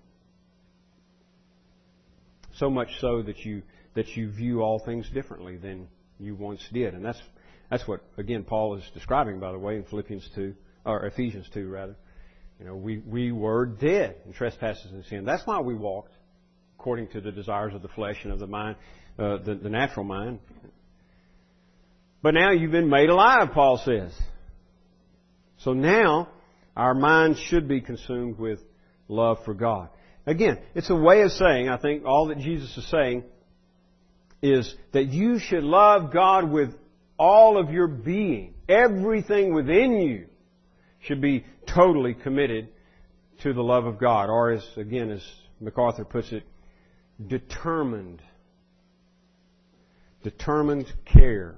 so 2.61 2.71
much 2.71 2.89
so 3.01 3.23
that 3.23 3.39
you 3.39 3.63
that 3.95 4.07
you 4.17 4.31
view 4.31 4.61
all 4.61 4.79
things 4.85 5.09
differently 5.13 5.57
than 5.57 5.89
you 6.21 6.37
once 6.37 6.61
did. 6.73 6.95
And 6.95 7.05
that's 7.05 7.21
that's 7.71 7.89
what 7.89 8.03
again 8.19 8.45
Paul 8.45 8.77
is 8.77 8.85
describing, 8.95 9.41
by 9.41 9.51
the 9.51 9.59
way, 9.59 9.77
in 9.77 9.85
Philippians 9.85 10.29
two 10.35 10.55
or 10.85 11.07
Ephesians 11.07 11.49
two 11.53 11.69
rather. 11.69 11.97
You 12.61 12.67
know, 12.67 12.77
we 12.77 12.99
we 12.99 13.33
were 13.33 13.67
dead 13.67 14.17
in 14.27 14.35
trespasses 14.35 14.93
and 14.93 15.05
sin. 15.07 15.25
That's 15.25 15.47
why 15.47 15.61
we 15.61 15.75
walked 15.75 16.13
according 16.81 17.09
to 17.09 17.21
the 17.21 17.31
desires 17.31 17.75
of 17.75 17.83
the 17.83 17.89
flesh 17.89 18.17
and 18.23 18.33
of 18.33 18.39
the 18.39 18.47
mind, 18.47 18.75
uh, 19.19 19.37
the, 19.45 19.55
the 19.55 19.69
natural 19.69 20.03
mind. 20.03 20.39
But 22.23 22.33
now 22.33 22.53
you've 22.53 22.71
been 22.71 22.89
made 22.89 23.11
alive, 23.11 23.51
Paul 23.53 23.77
says. 23.85 24.19
So 25.59 25.75
now 25.75 26.31
our 26.75 26.95
minds 26.95 27.39
should 27.39 27.69
be 27.69 27.83
consumed 27.83 28.39
with 28.39 28.61
love 29.09 29.45
for 29.45 29.53
God. 29.53 29.91
Again, 30.25 30.59
it's 30.75 30.89
a 30.89 30.95
way 30.95 31.21
of 31.21 31.33
saying, 31.33 31.69
I 31.69 31.77
think 31.77 32.07
all 32.07 32.29
that 32.29 32.39
Jesus 32.39 32.75
is 32.79 32.89
saying 32.89 33.25
is 34.43 34.75
that 34.93 35.09
you 35.09 35.39
should 35.39 35.65
love 35.65 36.15
God 36.15 36.51
with 36.51 36.71
all 37.19 37.61
of 37.61 37.71
your 37.71 37.89
being. 37.89 38.55
Everything 38.71 39.53
within 39.53 40.01
you 40.01 40.29
should 41.01 41.21
be 41.21 41.45
totally 41.75 42.15
committed 42.15 42.69
to 43.43 43.53
the 43.53 43.63
love 43.63 43.85
of 43.85 43.99
God. 43.99 44.31
Or 44.31 44.53
as, 44.53 44.67
again, 44.79 45.11
as 45.11 45.23
MacArthur 45.61 46.07
puts 46.07 46.33
it, 46.33 46.43
determined. 47.27 48.23
Determined 50.23 50.93
care 51.05 51.57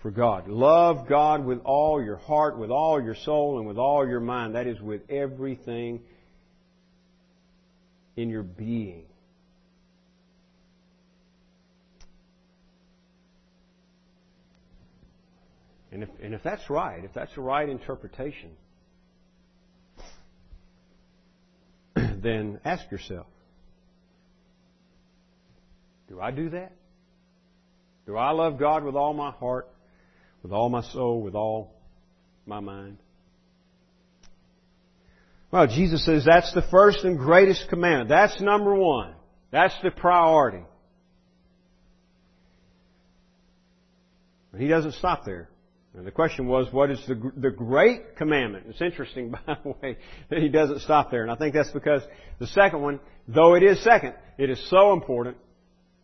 for 0.00 0.10
God. 0.10 0.48
Love 0.48 1.08
God 1.08 1.44
with 1.44 1.60
all 1.64 2.02
your 2.02 2.16
heart, 2.16 2.58
with 2.58 2.70
all 2.70 3.02
your 3.02 3.14
soul, 3.14 3.58
and 3.58 3.66
with 3.66 3.78
all 3.78 4.06
your 4.06 4.20
mind. 4.20 4.54
That 4.54 4.66
is 4.66 4.80
with 4.80 5.02
everything 5.08 6.00
in 8.16 8.28
your 8.28 8.42
being. 8.42 9.04
And 15.92 16.02
if, 16.02 16.08
and 16.22 16.34
if 16.34 16.42
that's 16.42 16.70
right, 16.70 17.04
if 17.04 17.12
that's 17.12 17.34
the 17.34 17.42
right 17.42 17.68
interpretation, 17.68 18.50
then 21.94 22.60
ask 22.64 22.90
yourself 22.90 23.26
Do 26.12 26.20
I 26.20 26.30
do 26.30 26.50
that? 26.50 26.72
Do 28.04 28.18
I 28.18 28.32
love 28.32 28.58
God 28.58 28.84
with 28.84 28.94
all 28.94 29.14
my 29.14 29.30
heart, 29.30 29.66
with 30.42 30.52
all 30.52 30.68
my 30.68 30.82
soul, 30.82 31.22
with 31.22 31.34
all 31.34 31.72
my 32.44 32.60
mind? 32.60 32.98
Well, 35.50 35.66
Jesus 35.66 36.04
says 36.04 36.26
that's 36.26 36.52
the 36.52 36.60
first 36.70 37.02
and 37.04 37.16
greatest 37.16 37.66
commandment. 37.70 38.10
That's 38.10 38.38
number 38.42 38.74
one. 38.74 39.14
That's 39.52 39.74
the 39.82 39.90
priority. 39.90 40.64
But 44.50 44.60
he 44.60 44.68
doesn't 44.68 44.92
stop 44.92 45.24
there. 45.24 45.48
And 45.94 46.06
the 46.06 46.10
question 46.10 46.46
was, 46.46 46.70
what 46.74 46.90
is 46.90 47.02
the, 47.08 47.32
the 47.38 47.50
great 47.50 48.16
commandment? 48.16 48.66
It's 48.68 48.82
interesting, 48.82 49.30
by 49.46 49.56
the 49.64 49.74
way, 49.80 49.96
that 50.28 50.40
he 50.40 50.50
doesn't 50.50 50.80
stop 50.80 51.10
there. 51.10 51.22
And 51.22 51.30
I 51.30 51.36
think 51.36 51.54
that's 51.54 51.70
because 51.70 52.02
the 52.38 52.48
second 52.48 52.82
one, 52.82 53.00
though 53.26 53.54
it 53.54 53.62
is 53.62 53.82
second, 53.82 54.12
it 54.36 54.50
is 54.50 54.62
so 54.68 54.92
important. 54.92 55.38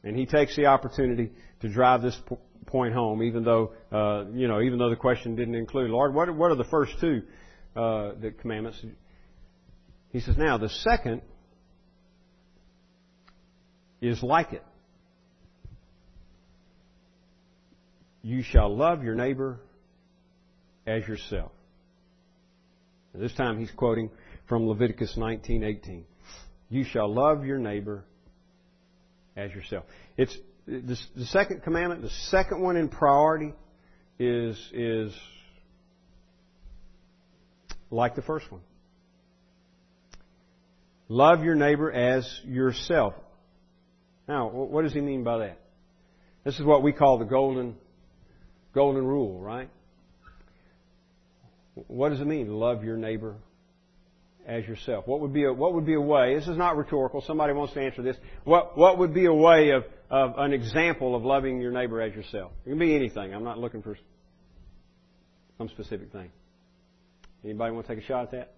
And 0.08 0.16
he 0.16 0.24
takes 0.24 0.56
the 0.56 0.64
opportunity 0.64 1.30
to 1.60 1.68
drive 1.68 2.00
this 2.00 2.18
point 2.64 2.94
home, 2.94 3.22
even 3.22 3.44
though, 3.44 3.72
uh, 3.92 4.24
you 4.32 4.48
know, 4.48 4.62
even 4.62 4.78
though 4.78 4.88
the 4.88 4.96
question 4.96 5.36
didn't 5.36 5.54
include, 5.54 5.90
Lord, 5.90 6.14
what, 6.14 6.34
what 6.34 6.50
are 6.50 6.54
the 6.54 6.64
first 6.64 6.92
two, 6.98 7.20
uh, 7.76 8.12
the 8.18 8.30
commandments? 8.40 8.82
He 10.10 10.20
says, 10.20 10.38
now 10.38 10.56
the 10.56 10.70
second 10.70 11.20
is 14.00 14.22
like 14.22 14.54
it. 14.54 14.64
You 18.22 18.42
shall 18.42 18.74
love 18.74 19.04
your 19.04 19.14
neighbor 19.14 19.60
as 20.86 21.06
yourself. 21.06 21.52
And 23.12 23.22
this 23.22 23.34
time 23.34 23.58
he's 23.58 23.70
quoting 23.72 24.08
from 24.48 24.66
Leviticus 24.66 25.16
19:18. 25.18 26.04
You 26.70 26.84
shall 26.84 27.12
love 27.12 27.44
your 27.44 27.58
neighbor 27.58 28.04
as 29.38 29.52
yourself. 29.52 29.84
It's 30.16 30.36
the, 30.66 30.98
the 31.16 31.26
second 31.26 31.62
commandment, 31.62 32.02
the 32.02 32.10
second 32.10 32.60
one 32.60 32.76
in 32.76 32.88
priority 32.88 33.54
is 34.18 34.56
is 34.72 35.14
like 37.90 38.16
the 38.16 38.22
first 38.22 38.50
one. 38.50 38.60
Love 41.08 41.42
your 41.42 41.54
neighbor 41.54 41.90
as 41.90 42.40
yourself. 42.44 43.14
Now, 44.26 44.48
what 44.50 44.82
does 44.82 44.92
he 44.92 45.00
mean 45.00 45.24
by 45.24 45.38
that? 45.38 45.60
This 46.44 46.58
is 46.58 46.66
what 46.66 46.82
we 46.82 46.92
call 46.92 47.18
the 47.18 47.24
golden 47.24 47.76
golden 48.74 49.06
rule, 49.06 49.40
right? 49.40 49.70
What 51.86 52.10
does 52.10 52.20
it 52.20 52.26
mean? 52.26 52.52
Love 52.52 52.84
your 52.84 52.96
neighbor 52.96 53.36
as 54.48 54.66
yourself. 54.66 55.06
What 55.06 55.20
would 55.20 55.32
be 55.32 55.44
a, 55.44 55.52
what 55.52 55.74
would 55.74 55.84
be 55.84 55.94
a 55.94 56.00
way? 56.00 56.34
This 56.34 56.48
is 56.48 56.56
not 56.56 56.76
rhetorical. 56.76 57.20
Somebody 57.20 57.52
wants 57.52 57.74
to 57.74 57.80
answer 57.82 58.02
this. 58.02 58.16
What 58.44 58.76
what 58.78 58.98
would 58.98 59.12
be 59.12 59.26
a 59.26 59.34
way 59.34 59.70
of, 59.70 59.84
of 60.10 60.34
an 60.38 60.54
example 60.54 61.14
of 61.14 61.22
loving 61.22 61.60
your 61.60 61.70
neighbor 61.70 62.00
as 62.00 62.14
yourself? 62.14 62.52
It 62.64 62.70
can 62.70 62.78
be 62.78 62.96
anything. 62.96 63.34
I'm 63.34 63.44
not 63.44 63.58
looking 63.58 63.82
for 63.82 63.96
some 65.58 65.68
specific 65.68 66.10
thing. 66.10 66.30
Anybody 67.44 67.72
want 67.72 67.86
to 67.86 67.94
take 67.94 68.02
a 68.02 68.06
shot 68.06 68.24
at 68.24 68.30
that? 68.32 68.54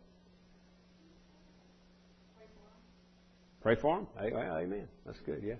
Pray 3.62 3.76
for 3.76 3.96
them. 3.96 4.06
Amen. 4.18 4.88
That's 5.04 5.18
good. 5.26 5.42
Yeah. 5.44 5.54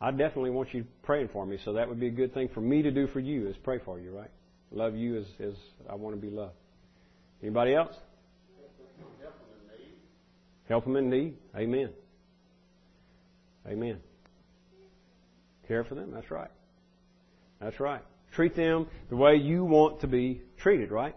I 0.00 0.10
definitely 0.10 0.50
want 0.50 0.72
you 0.72 0.84
praying 1.02 1.28
for 1.32 1.44
me, 1.44 1.58
so 1.64 1.74
that 1.74 1.88
would 1.88 2.00
be 2.00 2.08
a 2.08 2.12
good 2.12 2.32
thing 2.32 2.48
for 2.52 2.60
me 2.60 2.82
to 2.82 2.90
do 2.90 3.06
for 3.08 3.20
you 3.20 3.46
is 3.46 3.56
pray 3.62 3.78
for 3.84 4.00
you, 4.00 4.10
right? 4.10 4.30
Love 4.72 4.96
you 4.96 5.18
as, 5.18 5.26
as 5.38 5.54
I 5.88 5.94
want 5.94 6.16
to 6.16 6.20
be 6.20 6.34
loved. 6.34 6.54
Anybody 7.42 7.74
else? 7.74 7.94
Help 10.70 10.84
them 10.84 10.94
in 10.94 11.10
need. 11.10 11.36
Amen. 11.56 11.90
Amen. 13.66 13.98
Care 15.66 15.82
for 15.82 15.96
them. 15.96 16.12
That's 16.12 16.30
right. 16.30 16.50
That's 17.60 17.80
right. 17.80 18.02
Treat 18.36 18.54
them 18.54 18.86
the 19.08 19.16
way 19.16 19.34
you 19.34 19.64
want 19.64 20.02
to 20.02 20.06
be 20.06 20.42
treated, 20.62 20.92
right? 20.92 21.16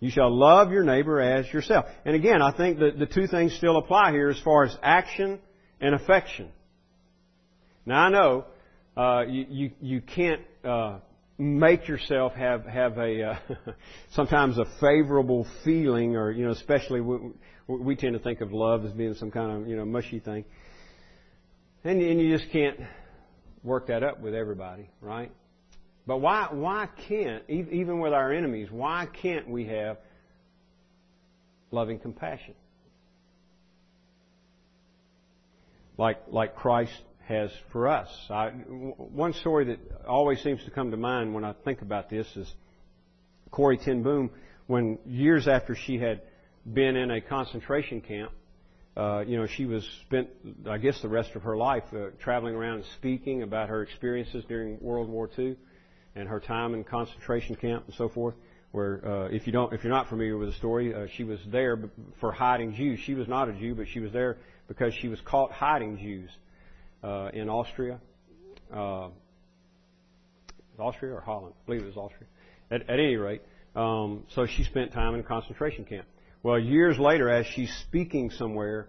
You 0.00 0.10
shall 0.10 0.36
love 0.36 0.72
your 0.72 0.82
neighbor 0.82 1.20
as 1.20 1.50
yourself. 1.52 1.86
And 2.04 2.16
again, 2.16 2.42
I 2.42 2.50
think 2.50 2.80
that 2.80 2.98
the 2.98 3.06
two 3.06 3.28
things 3.28 3.54
still 3.54 3.76
apply 3.76 4.10
here 4.10 4.28
as 4.28 4.40
far 4.40 4.64
as 4.64 4.76
action 4.82 5.38
and 5.80 5.94
affection. 5.94 6.48
Now 7.86 8.06
I 8.06 8.08
know 8.10 8.44
uh, 8.96 9.22
you, 9.28 9.46
you, 9.48 9.70
you 9.80 10.00
can't 10.00 10.40
uh, 10.64 10.98
make 11.40 11.88
yourself 11.88 12.34
have 12.34 12.66
have 12.66 12.98
a 12.98 13.22
uh, 13.22 13.38
sometimes 14.12 14.58
a 14.58 14.66
favorable 14.80 15.46
feeling, 15.64 16.14
or 16.14 16.30
you 16.30 16.44
know, 16.44 16.52
especially 16.52 17.00
we, 17.00 17.18
we 17.66 17.96
tend 17.96 18.12
to 18.12 18.18
think 18.18 18.40
of 18.42 18.52
love 18.52 18.84
as 18.84 18.92
being 18.92 19.14
some 19.14 19.30
kind 19.30 19.62
of 19.62 19.68
you 19.68 19.76
know 19.76 19.84
mushy 19.84 20.20
thing, 20.20 20.44
and 21.82 22.00
and 22.00 22.20
you 22.20 22.36
just 22.36 22.52
can't 22.52 22.78
work 23.64 23.88
that 23.88 24.02
up 24.02 24.20
with 24.20 24.34
everybody, 24.34 24.90
right? 25.00 25.32
But 26.06 26.18
why 26.18 26.48
why 26.50 26.88
can't 27.08 27.42
even 27.48 28.00
with 28.00 28.12
our 28.12 28.32
enemies? 28.32 28.68
Why 28.70 29.08
can't 29.22 29.48
we 29.48 29.66
have 29.66 29.96
loving 31.70 31.98
compassion? 31.98 32.54
Like 35.96 36.18
like 36.28 36.54
Christ 36.54 36.92
has 37.30 37.50
for 37.70 37.86
us. 37.88 38.08
I, 38.28 38.48
one 38.48 39.32
story 39.34 39.66
that 39.66 39.78
always 40.06 40.42
seems 40.42 40.64
to 40.64 40.70
come 40.70 40.90
to 40.90 40.96
mind 40.96 41.32
when 41.32 41.44
I 41.44 41.54
think 41.64 41.80
about 41.80 42.10
this 42.10 42.26
is 42.36 42.52
Corrie 43.52 43.78
Ten 43.78 44.02
Boom, 44.02 44.30
when 44.66 44.98
years 45.06 45.46
after 45.46 45.76
she 45.76 45.98
had 45.98 46.22
been 46.70 46.96
in 46.96 47.10
a 47.10 47.20
concentration 47.20 48.00
camp, 48.00 48.32
uh, 48.96 49.20
you 49.20 49.36
know, 49.36 49.46
she 49.46 49.64
was 49.64 49.88
spent, 50.02 50.28
I 50.68 50.78
guess, 50.78 51.00
the 51.02 51.08
rest 51.08 51.36
of 51.36 51.42
her 51.42 51.56
life 51.56 51.84
uh, 51.94 52.08
traveling 52.20 52.56
around 52.56 52.78
and 52.78 52.84
speaking 52.98 53.44
about 53.44 53.68
her 53.68 53.82
experiences 53.82 54.44
during 54.48 54.80
World 54.80 55.08
War 55.08 55.30
II 55.38 55.56
and 56.16 56.28
her 56.28 56.40
time 56.40 56.74
in 56.74 56.82
concentration 56.82 57.54
camp 57.54 57.84
and 57.86 57.94
so 57.94 58.08
forth. 58.08 58.34
Where, 58.72 59.04
uh, 59.04 59.28
if 59.28 59.46
you 59.46 59.52
don't, 59.52 59.72
if 59.72 59.82
you're 59.82 59.92
not 59.92 60.08
familiar 60.08 60.36
with 60.36 60.48
the 60.48 60.54
story, 60.54 60.94
uh, 60.94 61.06
she 61.16 61.24
was 61.24 61.40
there 61.46 61.78
for 62.20 62.30
hiding 62.30 62.74
Jews. 62.74 63.00
She 63.00 63.14
was 63.14 63.26
not 63.26 63.48
a 63.48 63.52
Jew, 63.52 63.74
but 63.74 63.86
she 63.88 64.00
was 64.00 64.12
there 64.12 64.38
because 64.68 64.94
she 64.94 65.08
was 65.08 65.20
caught 65.24 65.50
hiding 65.50 65.98
Jews 65.98 66.30
uh, 67.02 67.30
in 67.32 67.48
Austria. 67.48 68.00
Uh, 68.72 69.08
Austria 70.78 71.14
or 71.14 71.20
Holland? 71.20 71.54
I 71.62 71.66
believe 71.66 71.82
it 71.82 71.86
was 71.86 71.96
Austria. 71.96 72.26
At, 72.70 72.82
at 72.82 73.00
any 73.00 73.16
rate, 73.16 73.42
um, 73.74 74.24
so 74.34 74.46
she 74.46 74.64
spent 74.64 74.92
time 74.92 75.14
in 75.14 75.20
a 75.20 75.24
concentration 75.24 75.84
camp. 75.84 76.06
Well, 76.42 76.58
years 76.58 76.98
later, 76.98 77.28
as 77.28 77.46
she's 77.46 77.72
speaking 77.88 78.30
somewhere, 78.30 78.88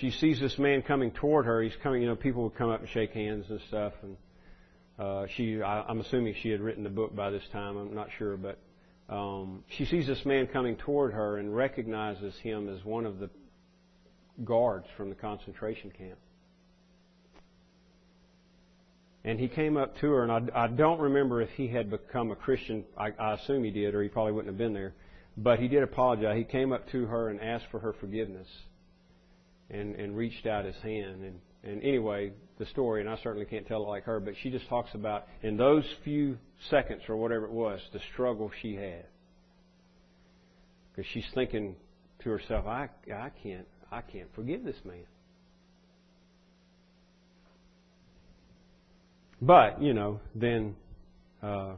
she 0.00 0.10
sees 0.10 0.40
this 0.40 0.58
man 0.58 0.82
coming 0.82 1.10
toward 1.10 1.44
her. 1.44 1.62
He's 1.62 1.76
coming, 1.82 2.02
you 2.02 2.08
know, 2.08 2.16
people 2.16 2.44
would 2.44 2.56
come 2.56 2.70
up 2.70 2.80
and 2.80 2.88
shake 2.88 3.12
hands 3.12 3.46
and 3.50 3.60
stuff. 3.68 3.92
And 4.02 4.16
uh, 4.98 5.26
she, 5.36 5.60
I, 5.60 5.82
I'm 5.82 6.00
assuming 6.00 6.34
she 6.42 6.48
had 6.48 6.60
written 6.60 6.84
the 6.84 6.90
book 6.90 7.14
by 7.14 7.30
this 7.30 7.42
time. 7.52 7.76
I'm 7.76 7.94
not 7.94 8.08
sure, 8.16 8.36
but 8.36 8.58
um, 9.08 9.64
she 9.68 9.84
sees 9.84 10.06
this 10.06 10.24
man 10.24 10.46
coming 10.46 10.76
toward 10.76 11.12
her 11.12 11.36
and 11.36 11.54
recognizes 11.54 12.34
him 12.38 12.68
as 12.68 12.84
one 12.84 13.04
of 13.04 13.18
the 13.18 13.28
guards 14.42 14.86
from 14.96 15.10
the 15.10 15.14
concentration 15.14 15.90
camp. 15.90 16.18
And 19.24 19.40
he 19.40 19.48
came 19.48 19.76
up 19.76 19.96
to 20.00 20.10
her, 20.10 20.22
and 20.22 20.30
I, 20.30 20.64
I 20.64 20.66
don't 20.66 21.00
remember 21.00 21.40
if 21.40 21.48
he 21.50 21.66
had 21.68 21.90
become 21.90 22.30
a 22.30 22.36
Christian. 22.36 22.84
I, 22.96 23.10
I 23.18 23.34
assume 23.34 23.64
he 23.64 23.70
did, 23.70 23.94
or 23.94 24.02
he 24.02 24.08
probably 24.08 24.32
wouldn't 24.32 24.52
have 24.52 24.58
been 24.58 24.74
there. 24.74 24.94
But 25.36 25.58
he 25.58 25.66
did 25.66 25.82
apologize. 25.82 26.36
He 26.36 26.44
came 26.44 26.72
up 26.72 26.88
to 26.90 27.06
her 27.06 27.30
and 27.30 27.40
asked 27.40 27.64
for 27.70 27.80
her 27.80 27.94
forgiveness, 27.94 28.46
and 29.70 29.94
and 29.96 30.16
reached 30.16 30.46
out 30.46 30.64
his 30.64 30.76
hand. 30.76 31.24
And 31.24 31.40
and 31.64 31.82
anyway, 31.82 32.32
the 32.58 32.66
story, 32.66 33.00
and 33.00 33.08
I 33.08 33.16
certainly 33.22 33.46
can't 33.46 33.66
tell 33.66 33.82
it 33.82 33.88
like 33.88 34.04
her, 34.04 34.20
but 34.20 34.34
she 34.42 34.50
just 34.50 34.68
talks 34.68 34.94
about 34.94 35.26
in 35.42 35.56
those 35.56 35.84
few 36.04 36.38
seconds 36.70 37.02
or 37.08 37.16
whatever 37.16 37.46
it 37.46 37.50
was, 37.50 37.80
the 37.92 38.00
struggle 38.12 38.50
she 38.60 38.74
had, 38.74 39.06
because 40.90 41.10
she's 41.12 41.26
thinking 41.34 41.76
to 42.22 42.30
herself, 42.30 42.66
I 42.66 42.90
I 43.12 43.30
can't 43.42 43.66
I 43.90 44.02
can't 44.02 44.28
forgive 44.34 44.62
this 44.62 44.76
man. 44.84 45.06
But, 49.40 49.82
you 49.82 49.94
know, 49.94 50.20
then, 50.34 50.76
uh, 51.42 51.74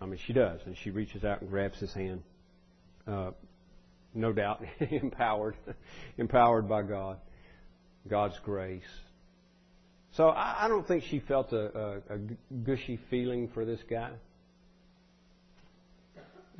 I 0.00 0.06
mean, 0.06 0.18
she 0.26 0.32
does, 0.32 0.60
and 0.66 0.76
she 0.82 0.90
reaches 0.90 1.24
out 1.24 1.40
and 1.40 1.50
grabs 1.50 1.78
his 1.78 1.92
hand. 1.92 2.22
Uh, 3.06 3.30
no 4.14 4.32
doubt, 4.32 4.62
empowered, 4.90 5.56
empowered 6.18 6.68
by 6.68 6.82
God, 6.82 7.18
God's 8.08 8.38
grace. 8.44 8.82
So 10.16 10.28
I, 10.28 10.64
I 10.64 10.68
don't 10.68 10.86
think 10.86 11.04
she 11.04 11.20
felt 11.20 11.52
a, 11.52 11.78
a, 11.78 12.14
a 12.14 12.18
gushy 12.64 12.98
feeling 13.10 13.48
for 13.52 13.64
this 13.64 13.80
guy 13.90 14.12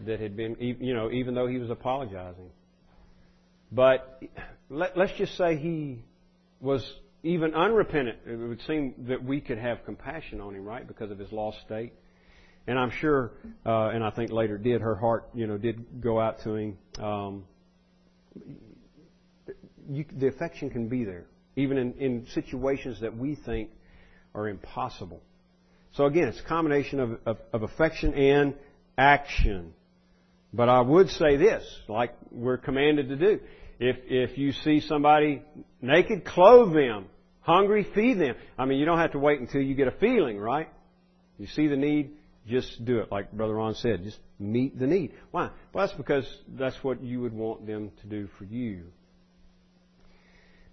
that 0.06 0.20
had 0.20 0.36
been, 0.36 0.56
you 0.58 0.94
know, 0.94 1.10
even 1.10 1.34
though 1.34 1.46
he 1.46 1.58
was 1.58 1.70
apologizing. 1.70 2.50
But 3.70 4.22
let, 4.68 4.96
us 4.96 5.10
just 5.16 5.36
say 5.36 5.56
he 5.56 6.02
was 6.60 6.84
even 7.24 7.54
unrepentant, 7.54 8.18
it 8.26 8.36
would 8.36 8.60
seem 8.62 8.94
that 9.08 9.24
we 9.24 9.40
could 9.40 9.58
have 9.58 9.84
compassion 9.84 10.40
on 10.40 10.54
him, 10.54 10.64
right, 10.64 10.86
because 10.86 11.10
of 11.10 11.18
his 11.18 11.32
lost 11.32 11.58
state. 11.64 11.94
And 12.66 12.78
I'm 12.78 12.90
sure, 12.90 13.32
uh, 13.64 13.88
and 13.88 14.04
I 14.04 14.10
think 14.10 14.30
later 14.30 14.58
did, 14.58 14.82
her 14.82 14.94
heart, 14.94 15.28
you 15.34 15.46
know, 15.46 15.56
did 15.56 16.02
go 16.02 16.20
out 16.20 16.42
to 16.44 16.54
him. 16.54 16.78
Um, 16.98 17.44
you, 19.88 20.04
the 20.16 20.28
affection 20.28 20.68
can 20.68 20.88
be 20.88 21.04
there, 21.04 21.24
even 21.56 21.78
in, 21.78 21.94
in 21.94 22.26
situations 22.34 23.00
that 23.00 23.16
we 23.16 23.34
think 23.34 23.70
are 24.34 24.48
impossible. 24.48 25.22
So 25.92 26.04
again, 26.04 26.28
it's 26.28 26.40
a 26.40 26.44
combination 26.44 27.00
of, 27.00 27.18
of, 27.24 27.38
of 27.52 27.62
affection 27.62 28.14
and 28.14 28.54
action. 28.98 29.72
But 30.52 30.68
I 30.68 30.80
would 30.80 31.08
say 31.08 31.36
this, 31.36 31.64
like 31.88 32.14
we're 32.30 32.58
commanded 32.58 33.08
to 33.08 33.16
do. 33.16 33.40
If, 33.78 33.96
if 34.06 34.38
you 34.38 34.52
see 34.52 34.80
somebody 34.80 35.42
naked, 35.80 36.24
clothe 36.24 36.74
them. 36.74 37.06
Hungry, 37.44 37.86
feed 37.94 38.18
them. 38.18 38.36
I 38.58 38.64
mean, 38.64 38.78
you 38.78 38.86
don't 38.86 38.98
have 38.98 39.12
to 39.12 39.18
wait 39.18 39.38
until 39.38 39.60
you 39.60 39.74
get 39.74 39.86
a 39.86 39.92
feeling, 39.92 40.38
right? 40.38 40.68
You 41.38 41.46
see 41.46 41.66
the 41.66 41.76
need, 41.76 42.12
just 42.48 42.82
do 42.84 42.98
it. 42.98 43.12
Like 43.12 43.32
Brother 43.32 43.54
Ron 43.54 43.74
said, 43.74 44.02
just 44.02 44.18
meet 44.38 44.78
the 44.78 44.86
need. 44.86 45.12
Why? 45.30 45.50
Well, 45.72 45.86
that's 45.86 45.96
because 45.96 46.26
that's 46.48 46.76
what 46.82 47.02
you 47.02 47.20
would 47.20 47.34
want 47.34 47.66
them 47.66 47.92
to 48.00 48.06
do 48.06 48.28
for 48.38 48.44
you. 48.44 48.84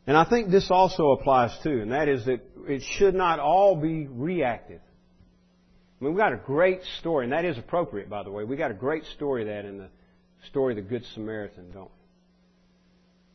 And 0.08 0.16
I 0.16 0.24
think 0.24 0.50
this 0.50 0.72
also 0.72 1.12
applies 1.12 1.52
too, 1.62 1.82
and 1.82 1.92
that 1.92 2.08
is 2.08 2.26
that 2.26 2.40
it 2.68 2.82
should 2.98 3.16
not 3.16 3.40
all 3.40 3.76
be 3.76 4.08
reactive. 4.08 4.80
I 4.80 6.04
mean, 6.04 6.14
we've 6.14 6.20
got 6.20 6.34
a 6.34 6.38
great 6.38 6.82
story, 7.00 7.26
and 7.26 7.34
that 7.34 7.46
is 7.46 7.58
appropriate, 7.58 8.10
by 8.10 8.24
the 8.24 8.32
way. 8.32 8.46
We've 8.46 8.58
got 8.58 8.72
a 8.72 8.76
great 8.76 9.04
story 9.16 9.44
of 9.44 9.50
that 9.50 9.66
in 9.66 9.78
the 9.78 9.90
story 10.50 10.74
of 10.74 10.84
the 10.84 10.90
Good 10.90 11.04
Samaritan, 11.14 11.72
don't 11.72 11.84
we? 11.84 11.98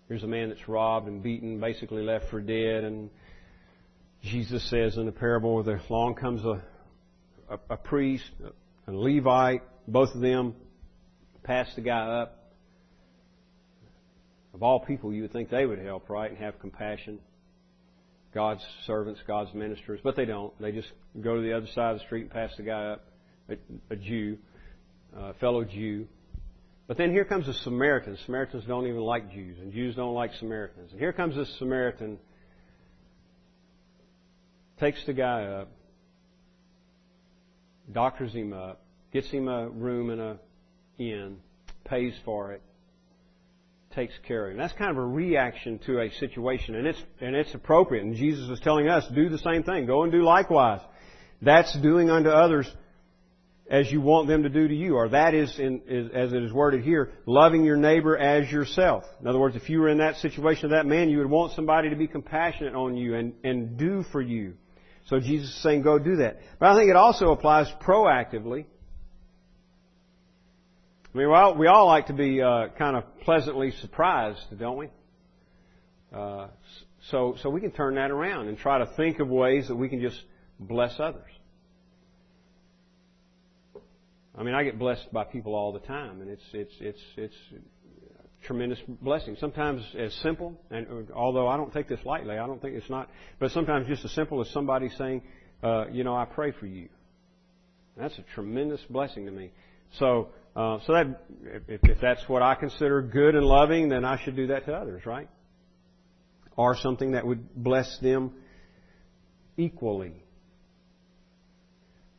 Here's 0.09 0.23
a 0.23 0.29
man 0.29 0.49
that's 0.49 0.69
robbed 0.69 1.07
and 1.07 1.23
beaten, 1.23 1.61
basically 1.61 2.03
left 2.03 2.31
for 2.31 2.41
dead, 2.41 2.85
and 2.85 3.11
Jesus 4.27 4.69
says 4.69 4.97
in 4.97 5.07
the 5.07 5.13
parable 5.13 5.63
that 5.63 5.81
along 5.89 6.17
comes 6.17 6.45
a, 6.45 6.63
a, 7.49 7.59
a 7.71 7.77
priest, 7.77 8.29
a 8.87 8.93
Levite, 8.93 9.63
both 9.87 10.15
of 10.15 10.21
them 10.21 10.55
pass 11.45 11.73
the 11.77 11.81
guy 11.81 12.23
up. 12.23 12.53
Of 14.53 14.63
all 14.63 14.81
people, 14.81 15.13
you 15.13 15.23
would 15.23 15.33
think 15.33 15.51
they 15.51 15.67
would 15.67 15.79
help, 15.79 16.09
right, 16.09 16.31
and 16.31 16.39
have 16.39 16.59
compassion. 16.59 17.21
God's 18.35 18.65
servants, 18.87 19.21
God's 19.27 19.55
ministers, 19.55 20.01
but 20.03 20.17
they 20.17 20.25
don't. 20.25 20.53
They 20.61 20.73
just 20.73 20.89
go 21.21 21.37
to 21.37 21.43
the 21.43 21.57
other 21.57 21.67
side 21.69 21.93
of 21.93 21.99
the 21.99 22.05
street 22.05 22.23
and 22.23 22.31
pass 22.31 22.51
the 22.57 22.65
guy 22.65 22.87
up, 22.93 23.05
a, 23.49 23.57
a 23.91 23.97
Jew, 23.97 24.39
a 25.17 25.35
fellow 25.35 25.65
Jew. 25.65 26.07
But 26.89 26.97
then 26.97 27.13
here 27.13 27.25
comes 27.25 27.49
a 27.49 27.55
Samaritan. 27.55 28.19
Samaritans 28.27 28.65
don't 28.67 28.87
even 28.87 29.01
like 29.01 29.33
Jews, 29.33 29.59
and 29.61 29.73
Jews 29.73 29.95
don't 29.95 30.15
like 30.15 30.33
Samaritans. 30.35 30.91
And 30.91 31.01
here 31.01 31.13
comes 31.13 31.37
this 31.37 31.55
Samaritan 31.59 32.19
takes 34.79 35.05
the 35.07 35.13
guy 35.13 35.45
up, 35.45 35.69
doctors 37.93 38.33
him 38.33 38.53
up, 38.53 38.83
gets 39.13 39.31
him 39.31 39.49
a 39.49 39.69
room 39.69 40.11
in 40.11 40.21
a 40.21 40.39
inn, 40.99 41.39
pays 41.85 42.15
for 42.25 42.53
it, 42.53 42.63
takes 43.95 44.15
care 44.27 44.47
of 44.47 44.53
him. 44.53 44.59
That's 44.59 44.75
kind 44.75 44.91
of 44.91 44.99
a 44.99 45.07
reaction 45.07 45.79
to 45.87 46.01
a 46.01 46.11
situation, 46.13 46.75
and 46.75 46.87
it's 46.87 47.03
and 47.21 47.35
it's 47.35 47.55
appropriate. 47.55 48.05
And 48.05 48.15
Jesus 48.15 48.49
is 48.51 48.61
telling 48.61 48.89
us, 48.89 49.05
do 49.15 49.29
the 49.29 49.39
same 49.39 49.63
thing. 49.63 49.87
Go 49.87 50.03
and 50.03 50.13
do 50.13 50.23
likewise. 50.23 50.81
That's 51.43 51.75
doing 51.81 52.11
unto 52.11 52.31
others 52.31 52.71
as 53.69 53.91
you 53.91 54.01
want 54.01 54.29
them 54.29 54.45
to 54.45 54.49
do 54.49 54.69
to 54.69 54.75
you, 54.75 54.95
or 54.95 55.09
that 55.09 55.35
is, 55.35 55.59
in, 55.59 55.83
is, 55.89 56.11
as 56.15 56.33
it 56.33 56.43
is 56.43 56.53
worded 56.53 56.83
here, 56.83 57.13
loving 57.27 57.65
your 57.65 57.77
neighbor 57.77 58.17
as 58.17 58.51
yourself. 58.51 59.03
In 59.21 59.27
other 59.27 59.41
words, 59.41 59.57
if 59.57 59.69
you 59.69 59.81
were 59.81 59.89
in 59.89 59.99
that 59.99 60.17
situation 60.17 60.67
of 60.67 60.71
that 60.71 60.87
man, 60.87 61.11
you 61.11 61.19
would 61.19 61.29
want 61.29 61.53
somebody 61.53 61.91
to 61.91 61.97
be 61.97 62.07
compassionate 62.07 62.75
on 62.75 62.97
you 62.97 63.17
and, 63.17 63.35
and 63.43 63.77
do 63.77 64.05
for 64.13 64.23
you. 64.23 64.55
So 65.07 65.21
Jesus 65.21 65.51
is 65.51 65.63
saying, 65.63 65.83
go 65.83 65.99
do 65.99 66.17
that. 66.17 66.39
But 66.59 66.71
I 66.71 66.77
think 66.77 66.91
it 66.91 66.97
also 66.97 67.31
applies 67.31 67.69
proactively. 67.81 68.67
I 71.15 71.19
mean, 71.19 71.31
well, 71.31 71.57
we 71.57 71.69
all 71.69 71.87
like 71.87 72.09
to 72.09 72.13
be 72.13 72.43
uh, 72.43 72.69
kind 72.77 72.97
of 72.97 73.05
pleasantly 73.21 73.71
surprised, 73.81 74.41
don't 74.59 74.77
we? 74.77 74.89
Uh, 76.13 76.49
so, 77.11 77.37
so 77.41 77.51
we 77.51 77.61
can 77.61 77.71
turn 77.71 77.95
that 77.95 78.11
around 78.11 78.49
and 78.49 78.59
try 78.59 78.79
to 78.79 78.87
think 78.97 79.21
of 79.21 79.29
ways 79.29 79.69
that 79.69 79.77
we 79.77 79.89
can 79.89 80.01
just 80.01 80.21
bless 80.59 80.99
others. 80.99 81.31
I 84.37 84.43
mean, 84.43 84.55
I 84.55 84.65
get 84.65 84.79
blessed 84.79 85.13
by 85.13 85.25
people 85.25 85.55
all 85.55 85.73
the 85.73 85.81
time, 85.81 86.21
and 86.21 86.29
it's 86.29 86.45
it's 86.53 86.75
it's 86.81 87.01
it's 87.17 87.35
tremendous 88.47 88.79
blessing. 89.03 89.37
Sometimes 89.39 89.83
as 89.99 90.15
simple, 90.23 90.59
and 90.71 91.11
although 91.13 91.49
I 91.49 91.57
don't 91.57 91.73
take 91.73 91.89
this 91.89 92.01
lightly, 92.05 92.39
I 92.39 92.47
don't 92.47 92.61
think 92.61 92.75
it's 92.75 92.91
not, 92.91 93.11
but 93.39 93.51
sometimes 93.51 93.87
just 93.87 94.05
as 94.05 94.13
simple 94.13 94.41
as 94.41 94.51
somebody 94.51 94.89
saying, 94.97 95.23
uh, 95.63 95.87
you 95.91 96.05
know, 96.05 96.15
I 96.15 96.25
pray 96.25 96.53
for 96.53 96.67
you. 96.67 96.89
That's 97.97 98.17
a 98.19 98.25
tremendous 98.35 98.81
blessing 98.91 99.27
to 99.27 99.33
me. 99.33 99.51
So, 99.99 100.29
uh, 100.55 100.79
so 100.87 100.93
that 100.93 101.23
if, 101.69 101.81
if 101.83 102.01
that's 102.01 102.29
what 102.29 102.43
I 102.43 102.55
consider 102.55 103.03
good 103.03 103.35
and 103.35 103.45
loving, 103.45 103.89
then 103.89 104.05
I 104.05 104.23
should 104.23 104.37
do 104.37 104.49
that 104.49 104.67
to 104.67 104.75
others, 104.75 105.07
right? 105.07 105.29
Or 106.57 106.77
something 106.77 107.13
that 107.13 107.27
would 107.27 107.55
bless 107.55 107.99
them 108.01 108.33
equally. 109.57 110.23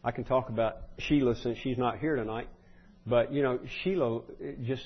I 0.04 0.12
can 0.12 0.24
talk 0.24 0.50
about 0.50 0.78
Sheila 1.00 1.36
since 1.36 1.58
she's 1.60 1.78
not 1.78 2.00
here 2.00 2.16
tonight, 2.16 2.48
but 3.06 3.34
you 3.34 3.44
know, 3.44 3.60
Sheila 3.84 4.22
just 4.64 4.84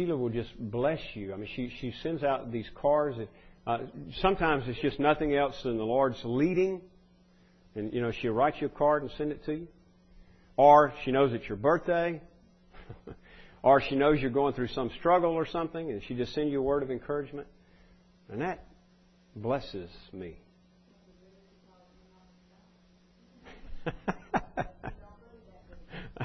Sheila 0.00 0.16
will 0.16 0.30
just 0.30 0.50
bless 0.58 1.00
you. 1.12 1.34
I 1.34 1.36
mean, 1.36 1.48
she, 1.54 1.70
she 1.80 1.92
sends 2.02 2.22
out 2.22 2.50
these 2.50 2.68
cards. 2.74 3.18
Uh, 3.66 3.78
sometimes 4.20 4.64
it's 4.66 4.80
just 4.80 4.98
nothing 4.98 5.34
else 5.34 5.62
than 5.62 5.76
the 5.76 5.84
Lord's 5.84 6.18
leading. 6.24 6.80
And, 7.74 7.92
you 7.92 8.00
know, 8.00 8.10
she'll 8.10 8.32
write 8.32 8.62
you 8.62 8.68
a 8.68 8.70
card 8.70 9.02
and 9.02 9.10
send 9.18 9.30
it 9.30 9.44
to 9.44 9.52
you. 9.52 9.68
Or 10.56 10.94
she 11.04 11.12
knows 11.12 11.34
it's 11.34 11.46
your 11.46 11.58
birthday. 11.58 12.22
or 13.62 13.82
she 13.82 13.94
knows 13.94 14.20
you're 14.20 14.30
going 14.30 14.54
through 14.54 14.68
some 14.68 14.90
struggle 14.98 15.32
or 15.32 15.46
something 15.46 15.90
and 15.90 16.02
she 16.08 16.14
just 16.14 16.32
sends 16.34 16.50
you 16.50 16.60
a 16.60 16.62
word 16.62 16.82
of 16.82 16.90
encouragement. 16.90 17.46
And 18.30 18.40
that 18.40 18.64
blesses 19.36 19.90
me. 20.14 20.38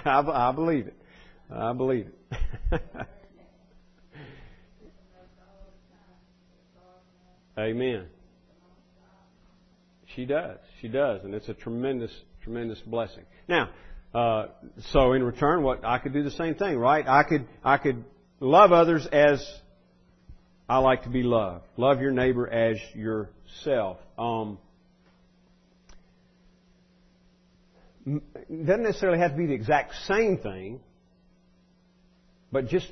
I, 0.06 0.22
I 0.22 0.52
believe 0.54 0.88
it. 0.88 0.95
I 1.52 1.74
believe 1.74 2.08
it. 2.72 2.82
Amen. 7.58 8.06
She 10.16 10.26
does. 10.26 10.58
She 10.82 10.88
does. 10.88 11.24
And 11.24 11.34
it's 11.34 11.49
a 11.49 11.53
tremendous, 11.53 12.12
tremendous 12.43 12.80
blessing. 12.82 13.24
Now, 13.47 13.70
uh, 14.14 14.47
so 14.91 15.14
in 15.14 15.24
return, 15.24 15.64
what 15.64 15.84
I 15.86 15.99
could 15.99 16.14
do 16.14 16.24
the 16.24 16.32
same 16.32 16.56
thing, 16.56 16.78
right? 16.78 17.06
I 17.08 17.24
could, 17.24 17.47
I 17.64 17.78
could 17.78 18.03
love 18.39 18.72
others 18.72 19.08
as 19.12 19.45
I 20.68 20.80
like 20.80 21.03
to 21.03 21.10
be 21.10 21.24
loved. 21.24 21.66
Love 21.78 22.01
your 22.01 22.12
neighbor 22.12 22.47
as 22.47 22.78
yourself. 22.93 23.97
Um, 24.18 24.58
doesn't 28.06 28.84
necessarily 28.84 29.20
have 29.20 29.32
to 29.32 29.38
be 29.38 29.47
the 29.47 29.53
exact 29.53 29.93
same 30.08 30.38
thing, 30.38 30.80
but 32.51 32.68
just 32.68 32.88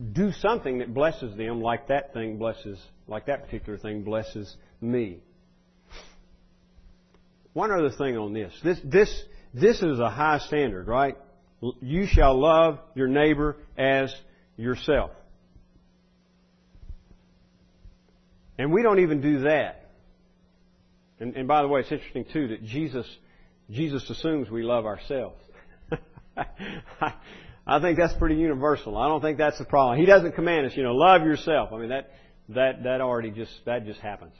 do 0.00 0.32
something 0.32 0.78
that 0.78 0.94
blesses 0.94 1.36
them 1.36 1.60
like 1.60 1.88
that 1.88 2.12
thing 2.14 2.38
blesses, 2.38 2.78
like 3.06 3.26
that 3.26 3.44
particular 3.44 3.78
thing 3.78 4.02
blesses 4.02 4.56
me. 4.80 5.18
one 7.52 7.70
other 7.70 7.90
thing 7.90 8.16
on 8.16 8.32
this. 8.32 8.52
This, 8.64 8.78
this, 8.84 9.22
this 9.52 9.82
is 9.82 9.98
a 9.98 10.08
high 10.08 10.38
standard, 10.38 10.86
right? 10.86 11.16
You 11.80 12.06
shall 12.06 12.40
love 12.40 12.78
your 12.94 13.08
neighbor 13.08 13.56
as 13.76 14.14
yourself. 14.56 15.10
And 18.58 18.72
we 18.72 18.82
don't 18.82 19.00
even 19.00 19.20
do 19.20 19.40
that. 19.40 19.90
And, 21.18 21.36
and 21.36 21.46
by 21.46 21.60
the 21.62 21.68
way, 21.68 21.80
it's 21.80 21.92
interesting 21.92 22.24
too 22.32 22.48
that 22.48 22.64
Jesus, 22.64 23.06
Jesus 23.70 24.08
assumes 24.08 24.48
we 24.48 24.62
love 24.62 24.86
ourselves. 24.86 25.42
I 27.66 27.80
think 27.80 27.98
that's 27.98 28.14
pretty 28.14 28.36
universal. 28.36 28.96
I 28.96 29.08
don't 29.08 29.20
think 29.20 29.38
that's 29.38 29.58
the 29.58 29.64
problem. 29.64 29.98
He 29.98 30.06
doesn't 30.06 30.34
command 30.34 30.66
us, 30.66 30.72
you 30.76 30.82
know, 30.82 30.94
love 30.94 31.22
yourself. 31.22 31.70
I 31.72 31.78
mean, 31.78 31.90
that, 31.90 32.10
that, 32.50 32.82
that 32.84 33.00
already 33.00 33.30
just, 33.30 33.52
that 33.66 33.84
just 33.84 34.00
happens. 34.00 34.34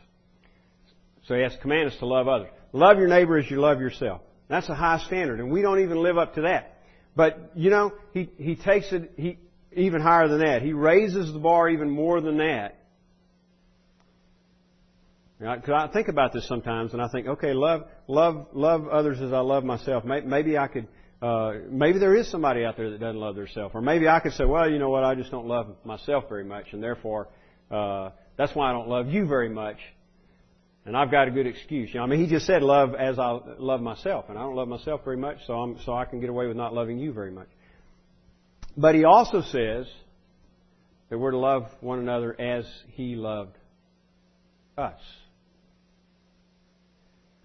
So 1.26 1.34
he 1.34 1.42
has 1.42 1.52
to 1.52 1.58
command 1.58 1.90
us 1.90 1.96
to 1.98 2.06
love 2.06 2.28
others. 2.28 2.48
Love 2.72 2.98
your 2.98 3.08
neighbor 3.08 3.38
as 3.38 3.50
you 3.50 3.60
love 3.60 3.80
yourself. 3.80 4.22
That's 4.48 4.68
a 4.68 4.74
high 4.74 4.98
standard, 5.06 5.38
and 5.38 5.50
we 5.50 5.62
don't 5.62 5.80
even 5.80 6.02
live 6.02 6.18
up 6.18 6.34
to 6.34 6.42
that. 6.42 6.78
But, 7.14 7.52
you 7.54 7.70
know, 7.70 7.92
he, 8.12 8.30
he 8.36 8.56
takes 8.56 8.92
it 8.92 9.12
he, 9.16 9.38
even 9.72 10.00
higher 10.00 10.26
than 10.28 10.40
that. 10.40 10.62
He 10.62 10.72
raises 10.72 11.32
the 11.32 11.38
bar 11.38 11.68
even 11.68 11.88
more 11.88 12.20
than 12.20 12.38
that. 12.38 12.76
Because 15.38 15.70
I 15.74 15.88
think 15.92 16.08
about 16.08 16.32
this 16.32 16.46
sometimes, 16.46 16.92
and 16.92 17.00
I 17.00 17.08
think, 17.08 17.26
okay, 17.26 17.54
love, 17.54 17.84
love, 18.06 18.48
love 18.52 18.88
others 18.88 19.20
as 19.22 19.32
I 19.32 19.40
love 19.40 19.64
myself. 19.64 20.04
Maybe 20.04 20.58
I 20.58 20.66
could, 20.66 20.86
uh, 21.22 21.52
maybe 21.68 21.98
there 21.98 22.16
is 22.16 22.30
somebody 22.30 22.64
out 22.64 22.76
there 22.76 22.90
that 22.90 23.00
doesn't 23.00 23.20
love 23.20 23.36
themselves, 23.36 23.74
or 23.74 23.82
maybe 23.82 24.08
I 24.08 24.20
could 24.20 24.32
say, 24.32 24.44
well, 24.44 24.70
you 24.70 24.78
know 24.78 24.88
what, 24.88 25.04
I 25.04 25.14
just 25.14 25.30
don't 25.30 25.46
love 25.46 25.76
myself 25.84 26.24
very 26.28 26.44
much, 26.44 26.72
and 26.72 26.82
therefore, 26.82 27.28
uh, 27.70 28.10
that's 28.36 28.54
why 28.54 28.70
I 28.70 28.72
don't 28.72 28.88
love 28.88 29.08
you 29.08 29.26
very 29.26 29.50
much. 29.50 29.76
And 30.86 30.96
I've 30.96 31.10
got 31.10 31.28
a 31.28 31.30
good 31.30 31.46
excuse. 31.46 31.90
You 31.92 32.00
know, 32.00 32.04
I 32.04 32.06
mean, 32.06 32.20
he 32.20 32.26
just 32.26 32.46
said 32.46 32.62
love 32.62 32.94
as 32.94 33.18
I 33.18 33.38
love 33.58 33.82
myself, 33.82 34.26
and 34.30 34.38
I 34.38 34.42
don't 34.42 34.56
love 34.56 34.68
myself 34.68 35.04
very 35.04 35.18
much, 35.18 35.36
so 35.46 35.52
I'm, 35.52 35.78
so 35.84 35.92
I 35.92 36.06
can 36.06 36.20
get 36.20 36.30
away 36.30 36.46
with 36.46 36.56
not 36.56 36.72
loving 36.72 36.98
you 36.98 37.12
very 37.12 37.30
much. 37.30 37.48
But 38.76 38.94
he 38.94 39.04
also 39.04 39.42
says 39.42 39.86
that 41.10 41.18
we're 41.18 41.32
to 41.32 41.38
love 41.38 41.66
one 41.80 41.98
another 41.98 42.34
as 42.40 42.64
he 42.92 43.14
loved 43.14 43.58
us. 44.78 45.00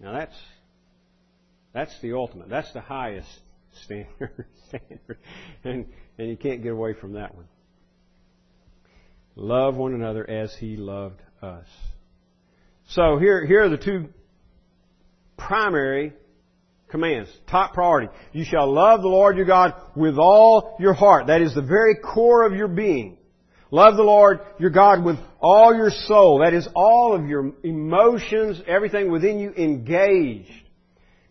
Now 0.00 0.12
that's 0.12 0.36
that's 1.74 2.00
the 2.00 2.14
ultimate. 2.14 2.48
That's 2.48 2.72
the 2.72 2.80
highest 2.80 3.28
standard. 3.84 4.46
standard. 4.68 5.18
And 5.64 5.86
and 6.18 6.28
you 6.28 6.36
can't 6.36 6.62
get 6.62 6.72
away 6.72 6.94
from 6.94 7.14
that 7.14 7.34
one. 7.34 7.46
Love 9.34 9.76
one 9.76 9.94
another 9.94 10.28
as 10.28 10.54
he 10.58 10.76
loved 10.76 11.20
us. 11.42 11.66
So 12.90 13.18
here, 13.18 13.44
here 13.44 13.64
are 13.64 13.68
the 13.68 13.76
two 13.76 14.08
primary 15.36 16.12
commands. 16.88 17.28
Top 17.50 17.74
priority. 17.74 18.08
You 18.32 18.44
shall 18.44 18.72
love 18.72 19.02
the 19.02 19.08
Lord 19.08 19.36
your 19.36 19.44
God 19.44 19.74
with 19.94 20.16
all 20.16 20.76
your 20.80 20.94
heart. 20.94 21.26
That 21.26 21.42
is 21.42 21.54
the 21.54 21.62
very 21.62 21.96
core 21.96 22.46
of 22.46 22.54
your 22.54 22.68
being. 22.68 23.18
Love 23.70 23.96
the 23.96 24.02
Lord 24.02 24.40
your 24.58 24.70
God 24.70 25.04
with 25.04 25.16
all 25.40 25.74
your 25.74 25.90
soul. 25.90 26.40
That 26.42 26.54
is 26.54 26.66
all 26.74 27.14
of 27.14 27.26
your 27.26 27.52
emotions, 27.62 28.62
everything 28.66 29.10
within 29.10 29.38
you 29.38 29.52
engaged. 29.52 30.50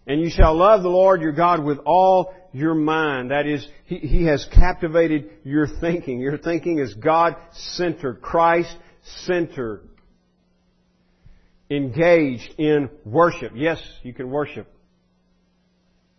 And 0.07 0.21
you 0.21 0.29
shall 0.29 0.55
love 0.55 0.83
the 0.83 0.89
Lord 0.89 1.21
your 1.21 1.31
God 1.31 1.63
with 1.63 1.79
all 1.85 2.33
your 2.53 2.75
mind. 2.75 3.31
That 3.31 3.47
is, 3.47 3.67
He, 3.85 3.97
he 3.97 4.25
has 4.25 4.47
captivated 4.53 5.29
your 5.43 5.67
thinking. 5.67 6.19
Your 6.19 6.37
thinking 6.37 6.79
is 6.79 6.93
God-centered, 6.93 8.21
Christ-centered 8.21 9.89
engaged 11.69 12.53
in 12.59 12.89
worship. 13.03 13.53
Yes, 13.55 13.81
you 14.03 14.13
can 14.13 14.29
worship 14.29 14.71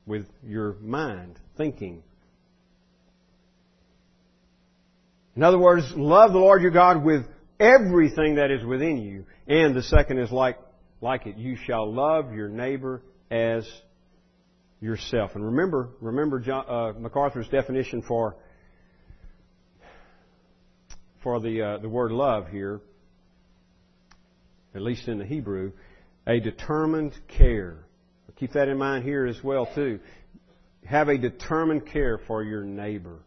with 0.04 0.26
your 0.44 0.74
mind, 0.80 1.38
thinking. 1.56 2.02
In 5.36 5.42
other 5.42 5.58
words, 5.58 5.84
love 5.94 6.32
the 6.32 6.38
Lord 6.38 6.62
your 6.62 6.70
God 6.70 7.04
with 7.04 7.24
everything 7.60 8.36
that 8.36 8.50
is 8.50 8.64
within 8.64 8.98
you. 8.98 9.26
And 9.46 9.74
the 9.76 9.82
second 9.82 10.18
is 10.18 10.32
like, 10.32 10.58
like 11.00 11.26
it. 11.26 11.36
You 11.36 11.56
shall 11.66 11.92
love 11.92 12.32
your 12.32 12.48
neighbor 12.48 13.02
as 13.30 13.68
yourself. 14.80 15.32
And 15.34 15.44
remember, 15.44 15.90
remember 16.00 16.40
John, 16.40 16.64
uh, 16.68 16.98
MacArthur's 16.98 17.48
definition 17.48 18.02
for 18.02 18.36
for 21.22 21.40
the 21.40 21.62
uh, 21.62 21.78
the 21.78 21.88
word 21.88 22.12
love 22.12 22.48
here 22.48 22.80
at 24.76 24.82
least 24.82 25.08
in 25.08 25.18
the 25.18 25.24
Hebrew, 25.24 25.72
a 26.26 26.38
determined 26.38 27.14
care. 27.28 27.78
Keep 28.38 28.52
that 28.52 28.68
in 28.68 28.76
mind 28.76 29.04
here 29.04 29.24
as 29.26 29.42
well 29.42 29.66
too. 29.74 29.98
Have 30.84 31.08
a 31.08 31.16
determined 31.16 31.86
care 31.86 32.20
for 32.26 32.42
your 32.42 32.62
neighbor. 32.62 33.20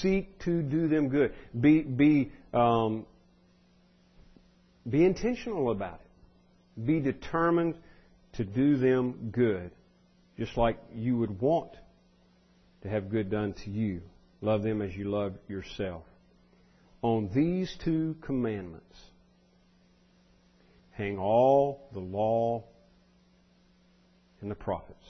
Seek 0.00 0.38
to 0.40 0.62
do 0.62 0.88
them 0.88 1.10
good. 1.10 1.34
Be 1.58 1.82
be 1.82 2.32
um, 2.54 3.04
be 4.88 5.04
intentional 5.04 5.70
about 5.70 6.00
it. 6.00 6.86
Be 6.86 7.00
determined 7.00 7.74
to 8.34 8.44
do 8.44 8.76
them 8.76 9.30
good, 9.32 9.70
just 10.38 10.56
like 10.56 10.78
you 10.92 11.16
would 11.18 11.40
want 11.40 11.72
to 12.82 12.88
have 12.88 13.10
good 13.10 13.30
done 13.30 13.54
to 13.64 13.70
you. 13.70 14.02
Love 14.40 14.62
them 14.62 14.80
as 14.80 14.94
you 14.96 15.10
love 15.10 15.34
yourself. 15.48 16.04
On 17.02 17.30
these 17.34 17.74
two 17.84 18.16
commandments 18.22 18.96
hang 20.92 21.18
all 21.18 21.88
the 21.92 22.00
law 22.00 22.64
and 24.40 24.50
the 24.50 24.54
prophets. 24.54 25.06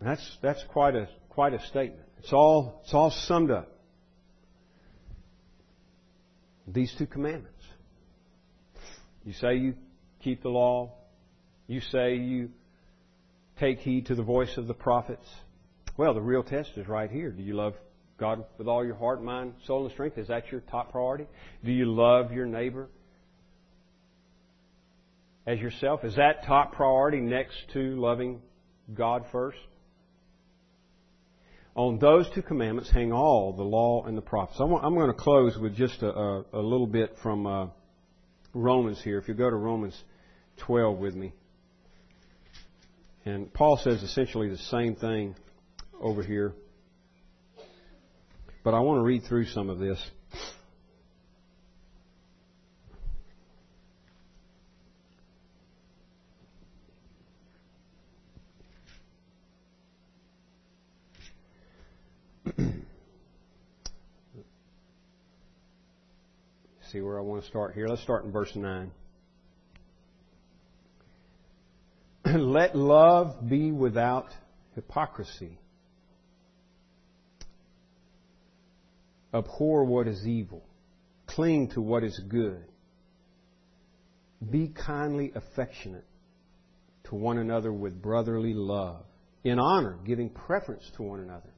that's 0.00 0.38
that's 0.42 0.62
quite 0.64 0.94
a 0.94 1.08
quite 1.28 1.52
a 1.52 1.60
statement. 1.66 2.08
It's 2.18 2.32
all 2.32 2.80
it's 2.84 2.94
all 2.94 3.10
summed 3.10 3.50
up. 3.50 3.68
These 6.66 6.94
two 6.96 7.06
commandments. 7.06 7.64
You 9.30 9.34
say 9.34 9.54
you 9.58 9.74
keep 10.24 10.42
the 10.42 10.48
law. 10.48 10.90
You 11.68 11.80
say 11.80 12.16
you 12.16 12.50
take 13.60 13.78
heed 13.78 14.06
to 14.06 14.16
the 14.16 14.24
voice 14.24 14.56
of 14.56 14.66
the 14.66 14.74
prophets. 14.74 15.28
Well, 15.96 16.14
the 16.14 16.20
real 16.20 16.42
test 16.42 16.72
is 16.74 16.88
right 16.88 17.08
here. 17.08 17.30
Do 17.30 17.40
you 17.40 17.54
love 17.54 17.74
God 18.18 18.44
with 18.58 18.66
all 18.66 18.84
your 18.84 18.96
heart, 18.96 19.22
mind, 19.22 19.54
soul, 19.68 19.84
and 19.84 19.92
strength? 19.92 20.18
Is 20.18 20.26
that 20.26 20.50
your 20.50 20.62
top 20.62 20.90
priority? 20.90 21.28
Do 21.64 21.70
you 21.70 21.84
love 21.84 22.32
your 22.32 22.46
neighbor 22.46 22.88
as 25.46 25.60
yourself? 25.60 26.04
Is 26.04 26.16
that 26.16 26.44
top 26.44 26.72
priority 26.72 27.20
next 27.20 27.56
to 27.74 27.78
loving 28.00 28.42
God 28.92 29.26
first? 29.30 29.58
On 31.76 32.00
those 32.00 32.28
two 32.30 32.42
commandments 32.42 32.90
hang 32.90 33.12
all 33.12 33.52
the 33.52 33.62
law 33.62 34.02
and 34.06 34.18
the 34.18 34.22
prophets. 34.22 34.58
I'm 34.58 34.70
going 34.70 35.06
to 35.06 35.14
close 35.14 35.56
with 35.56 35.76
just 35.76 36.02
a, 36.02 36.42
a 36.52 36.58
little 36.58 36.88
bit 36.88 37.16
from 37.22 37.46
uh, 37.46 37.66
Romans 38.54 39.00
here. 39.02 39.18
If 39.18 39.28
you 39.28 39.34
go 39.34 39.48
to 39.48 39.56
Romans 39.56 40.00
12 40.58 40.98
with 40.98 41.14
me. 41.14 41.32
And 43.24 43.52
Paul 43.52 43.76
says 43.76 44.02
essentially 44.02 44.48
the 44.48 44.56
same 44.56 44.96
thing 44.96 45.34
over 46.00 46.22
here. 46.22 46.54
But 48.64 48.74
I 48.74 48.80
want 48.80 48.98
to 48.98 49.02
read 49.02 49.24
through 49.24 49.46
some 49.46 49.70
of 49.70 49.78
this. 49.78 49.98
See 66.92 67.00
where 67.00 67.18
I 67.18 67.22
want 67.22 67.42
to 67.42 67.48
start 67.48 67.74
here. 67.74 67.86
Let's 67.86 68.02
start 68.02 68.24
in 68.24 68.32
verse 68.32 68.50
9. 68.56 68.90
Let 72.34 72.74
love 72.74 73.48
be 73.48 73.70
without 73.70 74.30
hypocrisy. 74.74 75.58
Abhor 79.32 79.84
what 79.84 80.08
is 80.08 80.26
evil. 80.26 80.64
Cling 81.28 81.70
to 81.74 81.80
what 81.80 82.02
is 82.02 82.20
good. 82.28 82.64
Be 84.50 84.68
kindly 84.68 85.30
affectionate 85.36 86.06
to 87.04 87.14
one 87.14 87.38
another 87.38 87.72
with 87.72 88.02
brotherly 88.02 88.54
love. 88.54 89.04
In 89.44 89.60
honor, 89.60 89.96
giving 90.04 90.28
preference 90.28 90.90
to 90.96 91.04
one 91.04 91.20
another. 91.20 91.50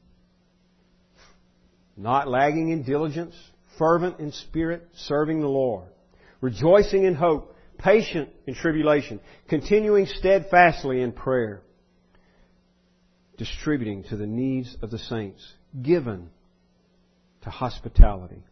Not 1.96 2.28
lagging 2.28 2.68
in 2.70 2.82
diligence, 2.82 3.34
fervent 3.78 4.20
in 4.20 4.32
spirit, 4.32 4.86
serving 4.94 5.40
the 5.40 5.48
Lord. 5.48 5.88
Rejoicing 6.40 7.04
in 7.04 7.14
hope, 7.14 7.56
patient 7.78 8.28
in 8.46 8.54
tribulation, 8.54 9.20
continuing 9.48 10.06
steadfastly 10.06 11.00
in 11.00 11.12
prayer. 11.12 11.62
Distributing 13.36 14.04
to 14.04 14.16
the 14.16 14.26
needs 14.26 14.76
of 14.82 14.90
the 14.90 14.98
saints, 14.98 15.52
given 15.80 16.30
to 17.42 17.50
hospitality. 17.50 18.42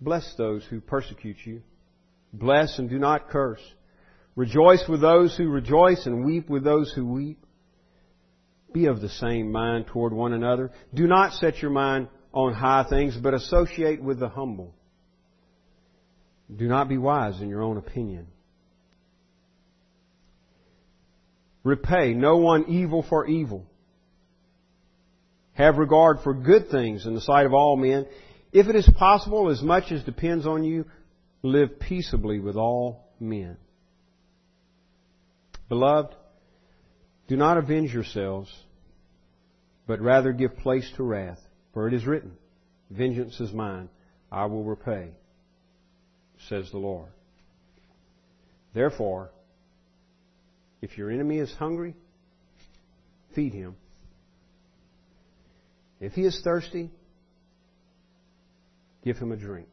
Bless 0.00 0.34
those 0.36 0.64
who 0.64 0.80
persecute 0.80 1.38
you. 1.44 1.62
Bless 2.32 2.78
and 2.78 2.90
do 2.90 2.98
not 2.98 3.30
curse. 3.30 3.62
Rejoice 4.34 4.84
with 4.88 5.00
those 5.00 5.34
who 5.36 5.48
rejoice 5.48 6.04
and 6.04 6.24
weep 6.24 6.50
with 6.50 6.62
those 6.62 6.92
who 6.92 7.06
weep. 7.06 7.38
Be 8.72 8.86
of 8.86 9.00
the 9.00 9.08
same 9.08 9.50
mind 9.50 9.86
toward 9.86 10.12
one 10.12 10.34
another. 10.34 10.70
Do 10.92 11.06
not 11.06 11.32
set 11.32 11.62
your 11.62 11.70
mind 11.70 12.08
on 12.36 12.52
high 12.52 12.84
things, 12.86 13.16
but 13.16 13.32
associate 13.32 14.02
with 14.02 14.20
the 14.20 14.28
humble. 14.28 14.74
Do 16.54 16.68
not 16.68 16.86
be 16.86 16.98
wise 16.98 17.40
in 17.40 17.48
your 17.48 17.62
own 17.62 17.78
opinion. 17.78 18.26
Repay 21.64 22.12
no 22.12 22.36
one 22.36 22.66
evil 22.68 23.02
for 23.08 23.26
evil. 23.26 23.64
Have 25.54 25.78
regard 25.78 26.18
for 26.22 26.34
good 26.34 26.68
things 26.68 27.06
in 27.06 27.14
the 27.14 27.22
sight 27.22 27.46
of 27.46 27.54
all 27.54 27.74
men. 27.74 28.06
If 28.52 28.66
it 28.66 28.76
is 28.76 28.88
possible, 28.98 29.48
as 29.48 29.62
much 29.62 29.90
as 29.90 30.04
depends 30.04 30.46
on 30.46 30.62
you, 30.62 30.84
live 31.42 31.80
peaceably 31.80 32.38
with 32.38 32.56
all 32.56 33.08
men. 33.18 33.56
Beloved, 35.70 36.14
do 37.28 37.36
not 37.36 37.56
avenge 37.56 37.94
yourselves, 37.94 38.54
but 39.86 40.02
rather 40.02 40.32
give 40.32 40.58
place 40.58 40.88
to 40.96 41.02
wrath. 41.02 41.40
For 41.76 41.86
it 41.86 41.92
is 41.92 42.06
written, 42.06 42.32
Vengeance 42.88 43.38
is 43.38 43.52
mine, 43.52 43.90
I 44.32 44.46
will 44.46 44.64
repay, 44.64 45.10
says 46.48 46.70
the 46.70 46.78
Lord. 46.78 47.10
Therefore, 48.72 49.28
if 50.80 50.96
your 50.96 51.10
enemy 51.10 51.36
is 51.36 51.52
hungry, 51.52 51.94
feed 53.34 53.52
him. 53.52 53.76
If 56.00 56.14
he 56.14 56.22
is 56.22 56.40
thirsty, 56.42 56.90
give 59.04 59.18
him 59.18 59.30
a 59.30 59.36
drink. 59.36 59.68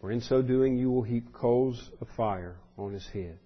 For 0.00 0.10
in 0.10 0.22
so 0.22 0.42
doing 0.42 0.76
you 0.76 0.90
will 0.90 1.04
heap 1.04 1.32
coals 1.32 1.88
of 2.00 2.08
fire 2.16 2.56
on 2.76 2.92
his 2.92 3.06
head. 3.12 3.38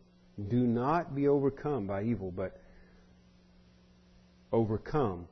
Do 0.49 0.67
not 0.67 1.15
be 1.15 1.29
overcome 1.29 1.87
by 1.87 2.05
evil, 2.05 2.31
but 2.31 2.59
overcome 4.51 5.29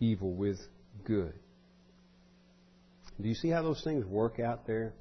evil 0.00 0.32
with 0.34 0.58
good. 1.04 1.34
Do 3.20 3.28
you 3.28 3.34
see 3.34 3.48
how 3.48 3.62
those 3.62 3.82
things 3.82 4.04
work 4.04 4.40
out 4.40 4.66
there? 4.66 4.92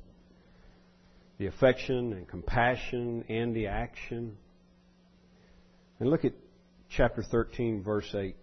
The 1.39 1.47
affection 1.47 2.13
and 2.13 2.27
compassion 2.27 3.25
and 3.27 3.55
the 3.55 3.67
action. 3.67 4.37
And 5.99 6.09
look 6.09 6.25
at 6.25 6.33
chapter 6.89 7.23
13, 7.23 7.83
verse 7.83 8.13
8. 8.13 8.35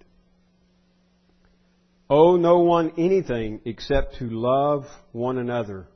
Owe 2.08 2.36
no 2.36 2.58
one 2.58 2.92
anything 2.98 3.60
except 3.64 4.16
to 4.16 4.28
love 4.28 4.84
one 5.12 5.38
another. 5.38 5.86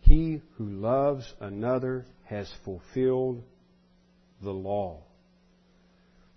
He 0.00 0.40
who 0.56 0.68
loves 0.68 1.34
another 1.40 2.06
has 2.26 2.48
fulfilled 2.64 3.42
the 4.40 4.52
law. 4.52 5.02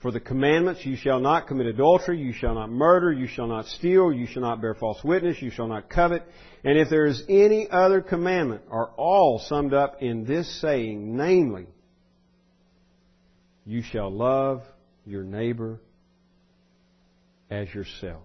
For 0.02 0.12
the 0.12 0.20
commandments, 0.20 0.84
you 0.84 0.96
shall 0.96 1.20
not 1.20 1.48
commit 1.48 1.68
adultery, 1.68 2.20
you 2.20 2.34
shall 2.34 2.56
not 2.56 2.72
murder, 2.72 3.12
you 3.12 3.28
shall 3.28 3.46
not 3.46 3.68
steal, 3.68 4.12
you 4.12 4.26
shall 4.26 4.42
not 4.42 4.60
bear 4.60 4.74
false 4.74 5.04
witness, 5.04 5.40
you 5.42 5.52
shall 5.52 5.68
not 5.68 5.90
covet. 5.90 6.24
And 6.64 6.78
if 6.78 6.90
there 6.90 7.06
is 7.06 7.24
any 7.30 7.68
other 7.70 8.02
commandment, 8.02 8.64
are 8.72 8.90
all 8.98 9.38
summed 9.48 9.76
up 9.76 10.02
in 10.02 10.26
this 10.26 10.60
saying, 10.60 11.16
namely, 11.16 11.68
you 13.64 13.84
shall 13.84 14.12
love 14.12 14.64
your 15.06 15.24
neighbor 15.24 15.80
as 17.52 17.72
yourself. 17.72 18.24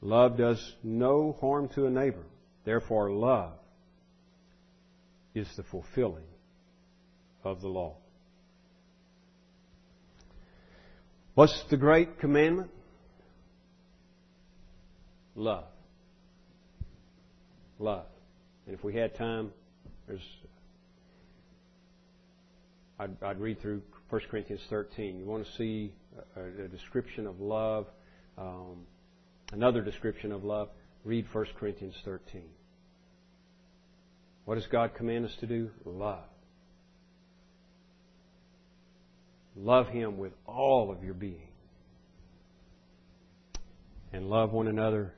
Love 0.00 0.36
does 0.38 0.74
no 0.84 1.36
harm 1.40 1.68
to 1.70 1.86
a 1.86 1.90
neighbor. 1.90 2.24
Therefore, 2.64 3.10
love 3.10 3.54
is 5.34 5.48
the 5.56 5.64
fulfilling 5.64 6.26
of 7.42 7.60
the 7.60 7.68
law. 7.68 7.96
What's 11.38 11.62
the 11.70 11.76
great 11.76 12.18
commandment? 12.18 12.68
Love. 15.36 15.66
Love. 17.78 18.06
And 18.66 18.74
if 18.74 18.82
we 18.82 18.96
had 18.96 19.14
time, 19.14 19.52
there's 20.08 20.28
I'd, 22.98 23.22
I'd 23.22 23.38
read 23.38 23.60
through 23.60 23.82
1 24.10 24.20
Corinthians 24.28 24.62
13. 24.68 25.16
You 25.16 25.26
want 25.26 25.46
to 25.46 25.52
see 25.52 25.92
a, 26.34 26.64
a 26.64 26.66
description 26.66 27.28
of 27.28 27.38
love, 27.38 27.86
um, 28.36 28.78
another 29.52 29.80
description 29.80 30.32
of 30.32 30.42
love, 30.42 30.70
read 31.04 31.24
1 31.30 31.46
Corinthians 31.56 31.94
13. 32.04 32.42
What 34.44 34.56
does 34.56 34.66
God 34.66 34.92
command 34.96 35.24
us 35.24 35.36
to 35.38 35.46
do? 35.46 35.70
Love. 35.84 36.24
Love 39.60 39.88
Him 39.88 40.18
with 40.18 40.32
all 40.46 40.92
of 40.92 41.02
your 41.02 41.14
being. 41.14 41.48
And 44.12 44.30
love 44.30 44.52
one 44.52 44.68
another. 44.68 45.12